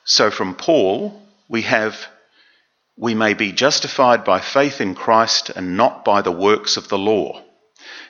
So 0.05 0.31
from 0.31 0.55
Paul, 0.55 1.23
we 1.49 1.63
have 1.63 2.07
we 2.97 3.15
may 3.15 3.35
be 3.35 3.53
justified 3.53 4.25
by 4.25 4.41
faith 4.41 4.81
in 4.81 4.95
Christ 4.95 5.51
and 5.51 5.77
not 5.77 6.05
by 6.05 6.23
the 6.23 6.33
works 6.33 6.77
of 6.77 6.89
the 6.89 6.99
law, 6.99 7.43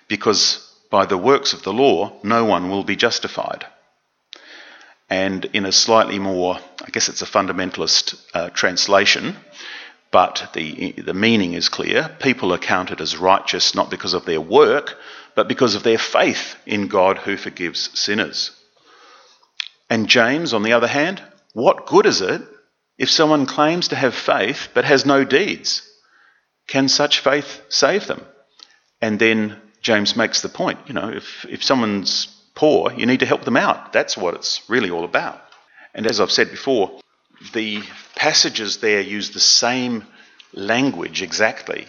because 0.09 0.70
by 0.90 1.07
the 1.07 1.18
works 1.18 1.53
of 1.53 1.62
the 1.62 1.73
law, 1.73 2.12
no 2.23 2.44
one 2.44 2.68
will 2.68 2.85
be 2.85 2.97
justified. 2.97 3.66
And 5.09 5.44
in 5.47 5.66
a 5.66 5.73
slightly 5.73 6.18
more, 6.18 6.59
I 6.83 6.90
guess 6.90 7.09
it's 7.09 7.23
a 7.23 7.27
fundamentalist 7.27 8.20
uh, 8.35 8.51
translation, 8.51 9.37
but 10.11 10.51
the, 10.55 10.92
the 10.92 11.14
meaning 11.14 11.55
is 11.55 11.68
clear. 11.68 12.14
People 12.20 12.53
are 12.53 12.59
counted 12.59 13.01
as 13.01 13.16
righteous 13.16 13.75
not 13.75 13.90
because 13.90 14.14
of 14.14 14.25
their 14.25 14.40
work, 14.40 14.97
but 15.35 15.49
because 15.49 15.75
of 15.75 15.83
their 15.83 15.99
faith 15.99 16.57
in 16.66 16.88
God 16.88 17.18
who 17.18 17.37
forgives 17.37 17.99
sinners. 17.99 18.53
And 19.90 20.09
James, 20.09 20.55
on 20.55 20.62
the 20.62 20.73
other 20.73 20.87
hand, 20.87 21.23
what 21.53 21.87
good 21.87 22.07
is 22.07 22.20
it 22.20 22.42
if 22.98 23.11
someone 23.11 23.46
claims 23.46 23.88
to 23.88 23.96
have 23.96 24.14
faith 24.14 24.68
but 24.74 24.85
has 24.85 25.04
no 25.04 25.24
deeds, 25.24 25.88
can 26.66 26.88
such 26.88 27.20
faith 27.20 27.62
save 27.68 28.07
them? 28.07 28.24
And 29.00 29.18
then 29.18 29.61
James 29.83 30.16
makes 30.16 30.40
the 30.40 30.48
point 30.48 30.78
you 30.87 30.94
know, 30.94 31.11
if, 31.11 31.44
if 31.48 31.62
someone's 31.62 32.26
poor, 32.54 32.92
you 32.92 33.07
need 33.07 33.20
to 33.20 33.26
help 33.26 33.44
them 33.44 33.57
out. 33.57 33.92
That's 33.92 34.16
what 34.16 34.35
it's 34.35 34.68
really 34.68 34.90
all 34.90 35.04
about. 35.04 35.42
And 35.94 36.07
as 36.07 36.20
I've 36.20 36.33
said 36.33 36.50
before, 36.50 37.00
the 37.52 37.83
passages 38.14 38.78
there 38.78 39.00
use 39.00 39.30
the 39.30 39.40
same 39.40 40.04
language 40.52 41.22
exactly 41.22 41.87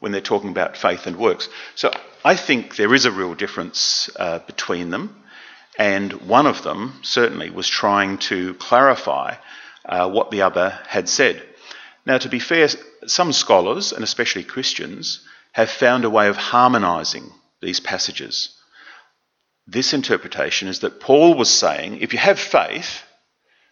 when 0.00 0.12
they're 0.12 0.20
talking 0.20 0.50
about 0.50 0.76
faith 0.76 1.06
and 1.06 1.16
works. 1.16 1.48
So 1.74 1.90
I 2.24 2.36
think 2.36 2.76
there 2.76 2.94
is 2.94 3.04
a 3.04 3.10
real 3.10 3.34
difference 3.34 4.10
uh, 4.16 4.40
between 4.40 4.90
them. 4.90 5.22
And 5.78 6.12
one 6.22 6.46
of 6.46 6.62
them 6.62 6.98
certainly 7.02 7.50
was 7.50 7.68
trying 7.68 8.18
to 8.18 8.54
clarify 8.54 9.34
uh, 9.88 10.10
what 10.10 10.30
the 10.30 10.42
other 10.42 10.78
had 10.86 11.08
said. 11.08 11.42
Now, 12.04 12.18
to 12.18 12.28
be 12.28 12.38
fair, 12.38 12.68
some 13.06 13.32
scholars, 13.32 13.92
and 13.92 14.04
especially 14.04 14.44
Christians, 14.44 15.20
have 15.52 15.70
found 15.70 16.04
a 16.04 16.10
way 16.10 16.28
of 16.28 16.36
harmonising 16.36 17.32
these 17.60 17.80
passages. 17.80 18.54
This 19.66 19.92
interpretation 19.92 20.68
is 20.68 20.80
that 20.80 21.00
Paul 21.00 21.34
was 21.34 21.50
saying 21.50 21.98
if 21.98 22.12
you 22.12 22.18
have 22.18 22.38
faith, 22.38 23.02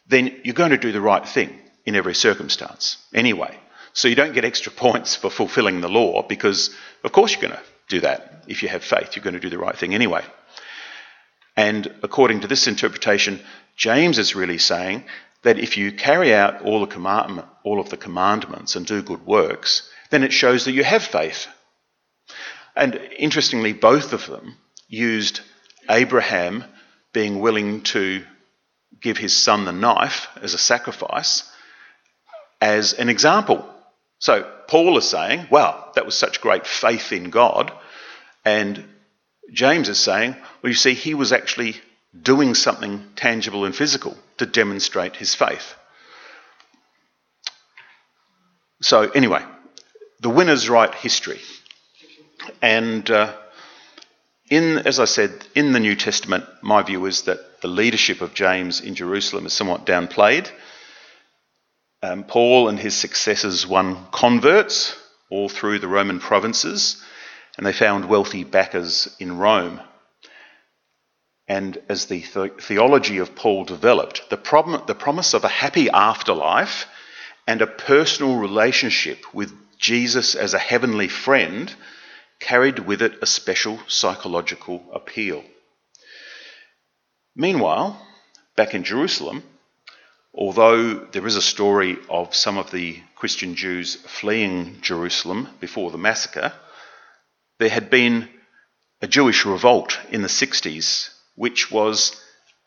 then 0.06 0.40
you're 0.42 0.54
going 0.54 0.70
to 0.70 0.78
do 0.78 0.92
the 0.92 1.00
right 1.00 1.26
thing 1.26 1.58
in 1.84 1.94
every 1.94 2.14
circumstance 2.14 2.96
anyway. 3.14 3.56
So 3.92 4.08
you 4.08 4.16
don't 4.16 4.34
get 4.34 4.44
extra 4.44 4.72
points 4.86 5.14
for 5.14 5.30
fulfilling 5.30 5.80
the 5.80 5.88
law 5.88 6.22
because, 6.22 6.74
of 7.04 7.12
course, 7.12 7.32
you're 7.32 7.42
going 7.42 7.52
to 7.52 7.62
do 7.88 8.00
that. 8.00 8.44
If 8.48 8.62
you 8.62 8.68
have 8.68 8.82
faith, 8.82 9.14
you're 9.14 9.22
going 9.22 9.34
to 9.34 9.40
do 9.40 9.50
the 9.50 9.58
right 9.58 9.76
thing 9.76 9.94
anyway. 9.94 10.22
And 11.56 11.94
according 12.02 12.40
to 12.40 12.48
this 12.48 12.66
interpretation, 12.66 13.40
James 13.76 14.18
is 14.18 14.34
really 14.34 14.58
saying 14.58 15.04
that 15.44 15.58
if 15.58 15.76
you 15.76 15.92
carry 15.92 16.34
out 16.34 16.62
all, 16.62 16.80
the 16.80 16.86
command, 16.86 17.42
all 17.62 17.80
of 17.80 17.90
the 17.90 17.96
commandments 17.96 18.76
and 18.76 18.86
do 18.86 19.02
good 19.02 19.24
works, 19.24 19.88
then 20.10 20.24
it 20.24 20.32
shows 20.32 20.64
that 20.64 20.72
you 20.72 20.84
have 20.84 21.02
faith. 21.02 21.46
And 22.74 22.96
interestingly, 23.16 23.72
both 23.72 24.12
of 24.12 24.26
them 24.26 24.56
used 24.88 25.40
Abraham 25.88 26.64
being 27.12 27.40
willing 27.40 27.82
to 27.82 28.24
give 29.00 29.18
his 29.18 29.36
son 29.36 29.64
the 29.64 29.72
knife 29.72 30.28
as 30.40 30.54
a 30.54 30.58
sacrifice 30.58 31.50
as 32.60 32.94
an 32.94 33.08
example. 33.08 33.68
So 34.18 34.50
Paul 34.68 34.96
is 34.96 35.08
saying, 35.08 35.48
wow, 35.50 35.92
that 35.94 36.06
was 36.06 36.16
such 36.16 36.40
great 36.40 36.66
faith 36.66 37.12
in 37.12 37.30
God. 37.30 37.72
And 38.44 38.84
James 39.52 39.88
is 39.88 39.98
saying, 39.98 40.34
well, 40.62 40.70
you 40.70 40.74
see, 40.74 40.94
he 40.94 41.14
was 41.14 41.32
actually 41.32 41.76
doing 42.22 42.54
something 42.54 43.04
tangible 43.16 43.64
and 43.64 43.74
physical 43.74 44.16
to 44.38 44.46
demonstrate 44.46 45.16
his 45.16 45.34
faith. 45.34 45.74
So, 48.80 49.10
anyway, 49.10 49.42
the 50.20 50.30
winners 50.30 50.68
write 50.68 50.94
history. 50.94 51.40
And 52.60 53.10
uh, 53.10 53.34
in, 54.50 54.78
as 54.78 55.00
I 55.00 55.06
said, 55.06 55.46
in 55.54 55.72
the 55.72 55.80
New 55.80 55.96
Testament, 55.96 56.44
my 56.62 56.82
view 56.82 57.06
is 57.06 57.22
that 57.22 57.62
the 57.62 57.68
leadership 57.68 58.20
of 58.20 58.34
James 58.34 58.80
in 58.80 58.94
Jerusalem 58.94 59.46
is 59.46 59.52
somewhat 59.52 59.86
downplayed. 59.86 60.50
Um, 62.02 62.24
Paul 62.24 62.68
and 62.68 62.78
his 62.78 62.94
successors 62.94 63.66
won 63.66 64.06
converts 64.12 64.94
all 65.30 65.48
through 65.48 65.78
the 65.78 65.88
Roman 65.88 66.20
provinces, 66.20 67.02
and 67.56 67.64
they 67.64 67.72
found 67.72 68.04
wealthy 68.04 68.44
backers 68.44 69.08
in 69.18 69.38
Rome. 69.38 69.80
And 71.46 71.78
as 71.88 72.06
the 72.06 72.20
theology 72.20 73.18
of 73.18 73.34
Paul 73.34 73.64
developed, 73.64 74.30
the, 74.30 74.36
problem, 74.36 74.82
the 74.86 74.94
promise 74.94 75.34
of 75.34 75.44
a 75.44 75.48
happy 75.48 75.90
afterlife 75.90 76.86
and 77.46 77.60
a 77.60 77.66
personal 77.66 78.36
relationship 78.36 79.34
with 79.34 79.52
Jesus 79.78 80.34
as 80.34 80.54
a 80.54 80.58
heavenly 80.58 81.08
friend 81.08 81.74
carried 82.40 82.78
with 82.78 83.02
it 83.02 83.18
a 83.20 83.26
special 83.26 83.78
psychological 83.88 84.82
appeal. 84.92 85.44
Meanwhile, 87.36 88.00
back 88.56 88.74
in 88.74 88.84
Jerusalem, 88.84 89.42
although 90.34 90.94
there 90.94 91.26
is 91.26 91.36
a 91.36 91.42
story 91.42 91.98
of 92.08 92.34
some 92.34 92.56
of 92.56 92.70
the 92.70 93.00
Christian 93.16 93.54
Jews 93.54 93.96
fleeing 93.96 94.80
Jerusalem 94.80 95.48
before 95.60 95.90
the 95.90 95.98
massacre, 95.98 96.52
there 97.58 97.68
had 97.68 97.90
been 97.90 98.28
a 99.02 99.06
Jewish 99.06 99.44
revolt 99.44 99.98
in 100.10 100.22
the 100.22 100.28
60s 100.28 101.10
which 101.34 101.70
was 101.70 102.20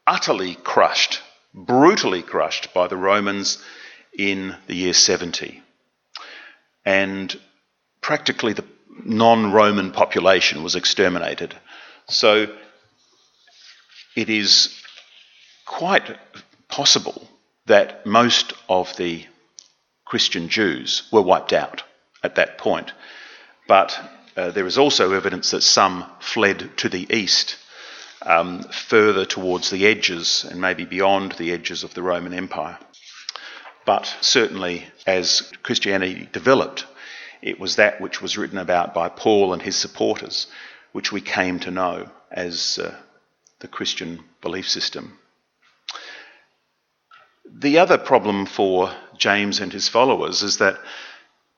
utterly 0.05 0.55
crushed, 0.55 1.22
brutally 1.53 2.22
crushed 2.22 2.74
by 2.74 2.88
the 2.88 2.97
Romans 2.97 3.63
in 4.18 4.55
the 4.68 4.76
year 4.76 4.93
70. 4.93 5.61
And 6.86 7.39
practically 8.01 8.53
the 8.53 8.65
non 9.03 9.51
Roman 9.51 9.91
population 9.91 10.63
was 10.63 10.76
exterminated. 10.76 11.55
So 12.07 12.47
it 14.15 14.30
is 14.30 14.82
quite 15.65 16.18
possible 16.70 17.28
that 17.65 18.05
most 18.05 18.53
of 18.70 18.95
the 18.97 19.26
Christian 20.05 20.47
Jews 20.47 21.03
were 21.11 21.22
wiped 21.22 21.53
out 21.53 21.84
at 22.24 22.36
that 22.36 22.57
point. 22.57 22.93
But 23.68 23.99
uh, 24.36 24.51
there 24.51 24.65
is 24.65 24.78
also 24.78 25.11
evidence 25.11 25.51
that 25.51 25.61
some 25.63 26.05
fled 26.20 26.78
to 26.78 26.89
the 26.89 27.05
east, 27.13 27.57
um, 28.22 28.63
further 28.63 29.26
towards 29.26 29.70
the 29.70 29.86
edges 29.86 30.45
and 30.49 30.59
maybe 30.59 30.86
beyond 30.86 31.34
the 31.34 31.51
edges 31.51 31.84
of 31.84 31.93
the 31.93 32.03
Roman 32.03 32.34
Empire. 32.34 32.78
But 33.86 34.13
certainly, 34.22 34.86
as 35.05 35.51
Christianity 35.63 36.28
developed, 36.32 36.86
it 37.41 37.59
was 37.59 37.76
that 37.76 38.01
which 38.01 38.22
was 38.22 38.38
written 38.38 38.57
about 38.57 38.93
by 38.93 39.09
Paul 39.09 39.53
and 39.53 39.61
his 39.61 39.76
supporters, 39.76 40.47
which 40.91 41.11
we 41.11 41.22
came 41.22 41.59
to 41.59 41.72
know 41.72 42.09
as 42.32 42.80
uh, 42.80 42.95
the 43.59 43.68
Christian 43.68 44.24
belief 44.41 44.70
system. 44.70 45.18
The 47.49 47.80
other 47.80 47.97
problem 47.97 48.45
for 48.45 48.93
James 49.18 49.59
and 49.61 49.72
his 49.72 49.88
followers 49.88 50.43
is 50.43 50.57
that 50.57 50.80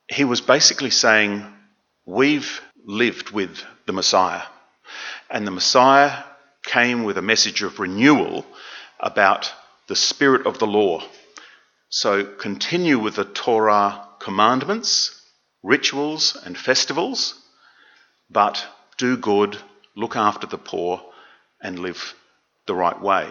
he 0.07 0.24
was 0.24 0.41
basically 0.41 0.91
saying, 0.91 1.45
We've 2.05 2.62
lived 2.86 3.32
with 3.32 3.64
the 3.86 3.93
Messiah, 3.93 4.43
and 5.30 5.47
the 5.47 5.51
Messiah 5.51 6.24
came 6.70 7.03
with 7.03 7.17
a 7.17 7.22
message 7.22 7.63
of 7.63 7.80
renewal 7.80 8.45
about 8.99 9.51
the 9.88 9.95
spirit 9.95 10.45
of 10.45 10.59
the 10.59 10.67
law. 10.67 11.01
So 11.89 12.24
continue 12.24 12.99
with 12.99 13.15
the 13.15 13.26
Torah 13.26 14.05
commandments, 14.20 15.20
rituals, 15.63 16.38
and 16.45 16.55
festivals, 16.55 17.34
but 18.30 18.63
do 18.97 19.17
good, 19.17 19.57
look 19.95 20.15
after 20.15 20.45
the 20.45 20.59
poor, 20.59 21.01
and 21.59 21.80
live 21.80 22.13
the 22.67 22.76
right 22.76 23.01
way. 23.01 23.28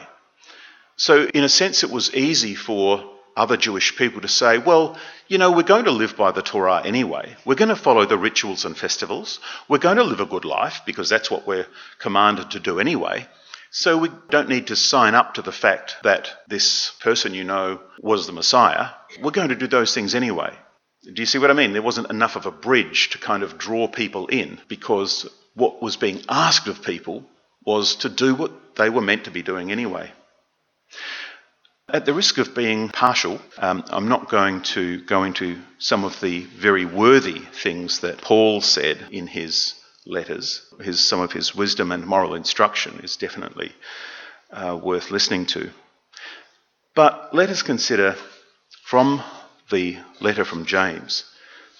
So, 0.97 1.26
in 1.26 1.45
a 1.45 1.49
sense, 1.49 1.84
it 1.84 1.91
was 1.91 2.12
easy 2.12 2.57
for 2.57 3.09
other 3.39 3.57
Jewish 3.57 3.97
people 3.97 4.20
to 4.20 4.28
say, 4.28 4.59
well, 4.59 4.99
you 5.28 5.39
know, 5.39 5.53
we're 5.53 5.62
going 5.62 5.84
to 5.84 5.93
live 5.93 6.16
by 6.16 6.32
the 6.32 6.43
Torah 6.43 6.82
anyway. 6.84 7.36
We're 7.45 7.55
going 7.55 7.68
to 7.68 7.76
follow 7.76 8.05
the 8.05 8.18
rituals 8.18 8.64
and 8.64 8.76
festivals. 8.76 9.39
We're 9.68 9.78
going 9.78 9.97
to 9.99 10.05
live 10.05 10.20
a 10.20 10.26
good 10.26 10.45
life 10.45 10.82
because 10.84 11.09
that's 11.09 11.30
what 11.30 11.47
we're 11.47 11.66
commanded 11.99 12.51
to 12.51 12.61
do 12.61 12.80
anyway. 12.80 13.26
So 13.70 13.97
we 13.99 14.11
don't 14.30 14.49
need 14.49 14.68
to 14.68 14.76
sign 14.76 15.14
up 15.14 15.34
to 15.34 15.43
the 15.43 15.53
fact 15.53 15.97
that 16.03 16.32
this 16.49 16.93
person 17.01 17.34
you 17.34 17.45
know 17.45 17.80
was 18.01 18.26
the 18.26 18.32
Messiah. 18.32 18.89
We're 19.20 19.30
going 19.30 19.51
to 19.51 19.55
do 19.55 19.66
those 19.66 19.95
things 19.95 20.14
anyway. 20.14 20.53
Do 21.05 21.22
you 21.22 21.26
see 21.26 21.39
what 21.39 21.51
I 21.51 21.55
mean? 21.55 21.72
There 21.72 21.82
wasn't 21.82 22.11
enough 22.11 22.36
of 22.36 22.47
a 22.47 22.51
bridge 22.51 23.11
to 23.11 23.18
kind 23.18 23.43
of 23.43 23.57
draw 23.57 23.86
people 23.86 24.26
in 24.26 24.59
because 24.68 25.28
what 25.55 25.80
was 25.80 25.97
being 25.97 26.22
asked 26.28 26.66
of 26.66 26.82
people 26.82 27.24
was 27.64 27.97
to 27.97 28.09
do 28.09 28.34
what 28.34 28.74
they 28.76 28.91
were 28.91 29.03
meant 29.03 29.24
to 29.24 29.30
be 29.30 29.43
doing 29.43 29.70
anyway. 29.70 30.11
At 31.91 32.05
the 32.05 32.12
risk 32.12 32.36
of 32.36 32.55
being 32.55 32.91
partial, 32.91 33.41
um, 33.57 33.82
I'm 33.89 34.09
not 34.09 34.28
going 34.28 34.61
to 34.74 35.01
go 35.05 35.24
into 35.24 35.59
some 35.78 36.05
of 36.05 36.20
the 36.20 36.41
very 36.45 36.84
worthy 36.84 37.39
things 37.39 38.01
that 38.01 38.20
Paul 38.20 38.61
said 38.61 39.07
in 39.11 39.26
his 39.26 39.72
letters. 40.05 40.61
His, 40.82 41.01
some 41.01 41.20
of 41.20 41.32
his 41.32 41.55
wisdom 41.55 41.91
and 41.91 42.07
moral 42.07 42.34
instruction 42.34 43.01
is 43.03 43.16
definitely 43.16 43.72
uh, 44.51 44.78
worth 44.82 45.11
listening 45.11 45.47
to. 45.47 45.70
But 46.95 47.34
let 47.34 47.49
us 47.49 47.62
consider 47.62 48.16
from 48.84 49.22
the 49.70 49.97
letter 50.20 50.45
from 50.45 50.66
James 50.66 51.24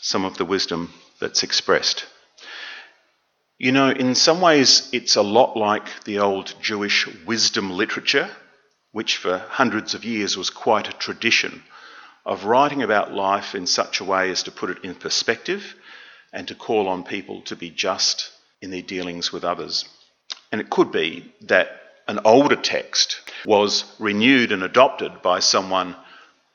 some 0.01 0.25
of 0.25 0.39
the 0.39 0.47
wisdom 0.47 0.95
that's 1.21 1.43
expressed. 1.43 2.07
You 3.59 3.73
know, 3.73 3.91
in 3.91 4.15
some 4.15 4.41
ways, 4.41 4.89
it's 4.91 5.17
a 5.17 5.23
lot 5.23 5.55
like 5.55 6.05
the 6.05 6.21
old 6.21 6.55
Jewish 6.63 7.07
wisdom 7.27 7.73
literature 7.73 8.31
which 8.93 9.17
for 9.17 9.39
hundreds 9.39 9.95
of 9.95 10.05
years 10.05 10.37
was 10.37 10.51
quite 10.51 10.89
a 10.89 10.93
tradition 10.93 11.63
of 12.25 12.45
writing 12.45 12.83
about 12.83 13.13
life 13.13 13.55
in 13.55 13.67
such 13.67 14.01
a 14.01 14.05
way 14.05 14.31
as 14.31 14.43
to 14.43 14.51
put 14.51 14.71
it 14.71 14.85
in 14.85 14.95
perspective 14.95 15.75
and 16.33 16.49
to 16.49 16.55
call 16.55 16.89
on 16.89 17.03
people 17.03 17.41
to 17.43 17.57
be 17.57 17.71
just 17.71 18.31
in 18.61 18.71
their 18.71 18.83
dealings 18.83 19.33
with 19.33 19.45
others. 19.45 19.85
And 20.53 20.61
it 20.61 20.71
could 20.71 20.93
be 20.93 21.33
that 21.43 21.69
an 22.07 22.21
older 22.25 22.57
text 22.57 23.21
was 23.45 23.85
renewed 23.99 24.53
and 24.53 24.63
adopted 24.63 25.23
by 25.23 25.41
someone 25.41 25.95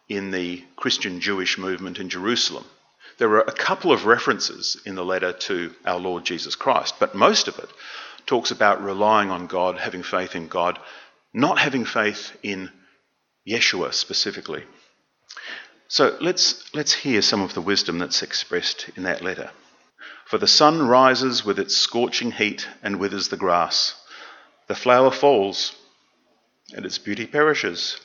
in 0.09 0.31
the 0.31 0.63
Christian 0.75 1.21
Jewish 1.21 1.57
movement 1.57 1.99
in 1.99 2.09
Jerusalem. 2.09 2.65
There 3.19 3.29
are 3.31 3.41
a 3.41 3.51
couple 3.51 3.91
of 3.91 4.05
references 4.05 4.77
in 4.85 4.95
the 4.95 5.05
letter 5.05 5.33
to 5.33 5.73
our 5.85 5.99
Lord 5.99 6.25
Jesus 6.25 6.55
Christ, 6.55 6.95
but 6.99 7.15
most 7.15 7.47
of 7.47 7.57
it 7.59 7.69
talks 8.25 8.51
about 8.51 8.83
relying 8.83 9.29
on 9.29 9.47
God, 9.47 9.77
having 9.77 10.03
faith 10.03 10.35
in 10.35 10.47
God, 10.47 10.79
not 11.33 11.59
having 11.59 11.85
faith 11.85 12.35
in 12.43 12.69
Yeshua 13.47 13.93
specifically. 13.93 14.63
So 15.87 16.17
let's, 16.21 16.63
let's 16.73 16.93
hear 16.93 17.21
some 17.21 17.41
of 17.41 17.53
the 17.53 17.61
wisdom 17.61 17.99
that's 17.99 18.23
expressed 18.23 18.89
in 18.95 19.03
that 19.03 19.21
letter. 19.21 19.51
For 20.25 20.37
the 20.37 20.47
sun 20.47 20.87
rises 20.87 21.43
with 21.43 21.59
its 21.59 21.75
scorching 21.75 22.31
heat 22.31 22.67
and 22.81 22.99
withers 22.99 23.27
the 23.27 23.37
grass. 23.37 23.95
The 24.67 24.75
flower 24.75 25.11
falls 25.11 25.75
and 26.73 26.85
its 26.85 26.97
beauty 26.97 27.27
perishes. 27.27 27.99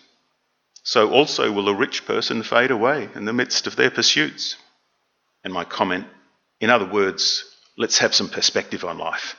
So 0.83 1.11
also 1.11 1.53
will 1.53 1.69
a 1.69 1.75
rich 1.75 2.07
person 2.07 2.43
fade 2.43 2.71
away 2.71 3.09
in 3.15 3.25
the 3.25 3.33
midst 3.33 3.67
of 3.67 3.77
their 3.77 3.91
pursuits. 3.91 4.57
And 5.45 5.53
my 5.53 5.65
comment, 5.65 6.07
in 6.61 6.71
other 6.71 6.87
words, 6.87 7.45
let's 7.77 7.99
have 7.99 8.15
some 8.15 8.29
perspective 8.29 8.85
on 8.85 8.99
life. 8.99 9.37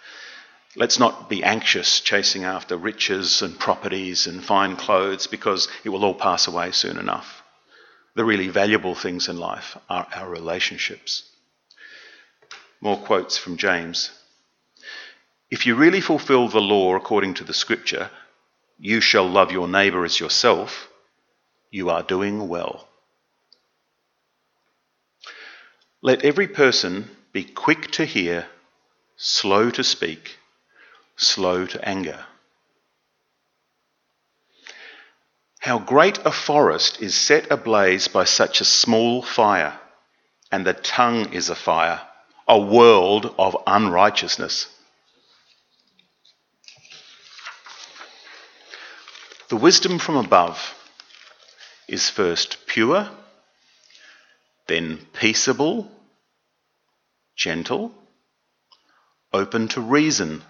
Let's 0.75 0.99
not 0.99 1.29
be 1.29 1.43
anxious 1.43 1.99
chasing 1.99 2.43
after 2.43 2.77
riches 2.77 3.41
and 3.41 3.57
properties 3.57 4.27
and 4.27 4.43
fine 4.43 4.75
clothes 4.75 5.25
because 5.25 5.67
it 5.83 5.89
will 5.89 6.05
all 6.05 6.13
pass 6.13 6.45
away 6.45 6.71
soon 6.71 6.97
enough. 6.97 7.41
The 8.13 8.23
really 8.23 8.49
valuable 8.49 8.93
things 8.93 9.27
in 9.27 9.37
life 9.37 9.77
are 9.89 10.07
our 10.13 10.29
relationships. 10.29 11.23
More 12.81 12.97
quotes 12.97 13.35
from 13.35 13.57
James. 13.57 14.11
If 15.49 15.65
you 15.65 15.73
really 15.73 16.01
fulfill 16.01 16.47
the 16.47 16.61
law 16.61 16.95
according 16.95 17.33
to 17.35 17.43
the 17.43 17.53
scripture, 17.53 18.11
you 18.77 19.01
shall 19.01 19.27
love 19.27 19.51
your 19.51 19.67
neighbour 19.67 20.05
as 20.05 20.19
yourself, 20.19 20.87
you 21.71 21.89
are 21.89 22.03
doing 22.03 22.47
well. 22.47 22.87
Let 26.03 26.23
every 26.23 26.47
person 26.47 27.09
be 27.33 27.43
quick 27.43 27.89
to 27.91 28.05
hear, 28.05 28.45
slow 29.17 29.71
to 29.71 29.83
speak 29.83 30.37
slow 31.19 31.65
to 31.65 31.87
anger. 31.87 32.25
How 35.59 35.77
great 35.77 36.19
a 36.25 36.31
forest 36.31 37.01
is 37.01 37.13
set 37.13 37.51
ablaze 37.51 38.07
by 38.07 38.23
such 38.23 38.61
a 38.61 38.65
small 38.65 39.21
fire, 39.21 39.77
and 40.51 40.65
the 40.65 40.73
tongue 40.73 41.33
is 41.33 41.49
a 41.49 41.55
fire, 41.55 42.01
a 42.47 42.57
world 42.57 43.35
of 43.37 43.57
unrighteousness. 43.67 44.67
The 49.49 49.57
wisdom 49.57 49.99
from 49.99 50.15
above 50.15 50.75
is 51.87 52.09
first 52.09 52.65
pure, 52.65 53.09
then 54.67 54.99
peaceable, 55.11 55.91
gentle, 57.35 57.91
open 59.33 59.67
to 59.69 59.81
reason 59.81 60.43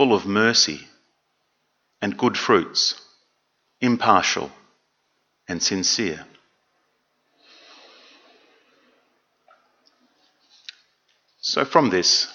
full 0.00 0.14
of 0.14 0.24
mercy 0.24 0.80
and 2.00 2.16
good 2.16 2.34
fruits, 2.34 2.98
impartial 3.82 4.50
and 5.46 5.62
sincere. 5.62 6.24
So, 11.42 11.66
from 11.66 11.90
this, 11.90 12.32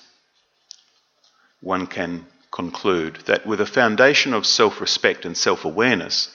one 1.59 1.87
can 1.87 2.27
conclude 2.51 3.15
that 3.25 3.47
with 3.47 3.59
a 3.59 3.65
foundation 3.65 4.35
of 4.35 4.45
self 4.45 4.79
respect 4.79 5.25
and 5.25 5.35
self 5.35 5.65
awareness, 5.65 6.29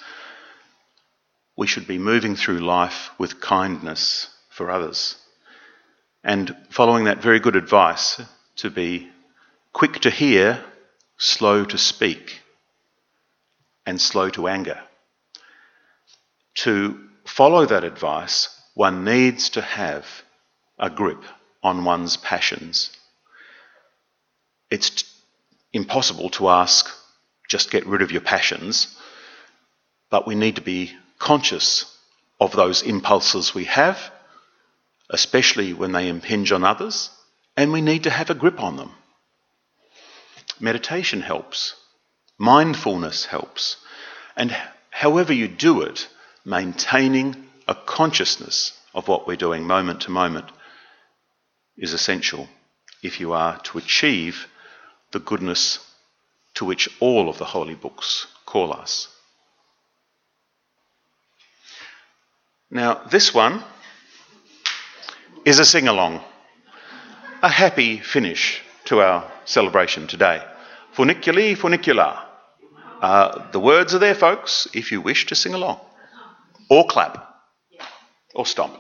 we 1.57 1.69
should 1.69 1.87
be 1.87 1.99
moving 1.99 2.35
through 2.35 2.59
life 2.59 3.11
with 3.19 3.41
kindness 3.41 4.27
for 4.49 4.69
others. 4.69 5.15
and 6.25 6.57
following 6.71 7.05
that 7.05 7.23
very 7.23 7.39
good 7.39 7.55
advice 7.55 8.21
to 8.57 8.69
be 8.69 9.09
quick 9.73 10.01
to 10.01 10.11
hear, 10.11 10.65
slow 11.21 11.67
to 11.67 11.77
speak, 11.77 12.41
and 13.85 14.01
slow 14.01 14.31
to 14.31 14.49
anger. 14.49 14.81
To 16.55 16.99
follow 17.27 17.67
that 17.67 17.85
advice, 17.85 18.49
one 18.73 19.05
needs 19.05 19.51
to 19.51 19.61
have 19.61 20.07
a 20.79 20.89
grip 20.89 21.23
on 21.63 21.85
one's 21.85 22.17
passions. 22.17 22.91
It's 24.71 25.05
impossible 25.75 26.31
to 26.31 26.49
ask, 26.49 26.89
just 27.51 27.71
get 27.71 27.87
rid 27.87 28.01
of 28.01 28.13
your 28.13 28.23
passions, 28.23 28.97
but 30.09 30.27
we 30.27 30.35
need 30.35 30.57
to 30.57 30.63
be 30.63 30.93
conscious 31.19 31.99
of 32.41 32.53
those 32.53 32.81
impulses 32.81 33.55
we 33.55 33.65
have, 33.65 34.11
especially 35.11 35.75
when 35.75 35.93
they 35.93 36.09
impinge 36.09 36.51
on 36.51 36.65
others, 36.65 37.11
and 37.59 37.73
we 37.73 37.83
need 37.83 38.05
to 38.05 38.11
have 38.11 38.31
a 38.31 38.35
grip 38.35 38.59
on 38.59 38.77
them. 38.79 38.93
Meditation 40.61 41.23
helps, 41.23 41.75
mindfulness 42.37 43.25
helps, 43.27 43.77
and 44.37 44.55
however 44.91 45.33
you 45.33 45.49
do 45.49 45.81
it, 45.81 46.09
maintaining 46.45 47.49
a 47.67 47.75
consciousness 47.75 48.79
of 48.95 49.09
what 49.09 49.27
we're 49.27 49.37
doing 49.37 49.67
moment 49.67 50.03
to 50.03 50.11
moment 50.11 50.47
is 51.79 51.95
essential 51.95 52.49
if 53.03 53.21
you 53.21 53.33
are 53.33 53.59
to 53.61 53.79
achieve 53.79 54.47
the 55.13 55.21
goodness 55.21 55.79
to 56.55 56.65
which 56.65 56.89
all 57.01 57.31
of 57.31 57.39
the 57.39 57.45
holy 57.45 57.75
books 57.75 58.27
call 58.45 58.73
us. 58.73 59.09
Now, 62.71 62.95
this 63.11 63.33
one 63.33 63.65
is 65.45 65.59
a 65.59 65.65
sing 65.65 65.89
along, 65.89 66.21
a 67.43 67.49
happy 67.49 67.99
finish 67.99 68.63
to 68.91 69.01
our 69.01 69.25
celebration 69.45 70.09
today. 70.09 70.43
Funiculi, 70.97 71.57
funicula. 71.57 72.25
Uh, 73.01 73.49
the 73.53 73.61
words 73.61 73.95
are 73.95 74.01
there, 74.01 74.17
folks, 74.17 74.67
if 74.75 74.91
you 74.91 75.01
wish 75.01 75.27
to 75.27 75.37
sing 75.37 75.55
along, 75.55 75.79
or 76.69 76.85
clap, 76.89 77.25
or 78.35 78.45
stomp. 78.45 78.75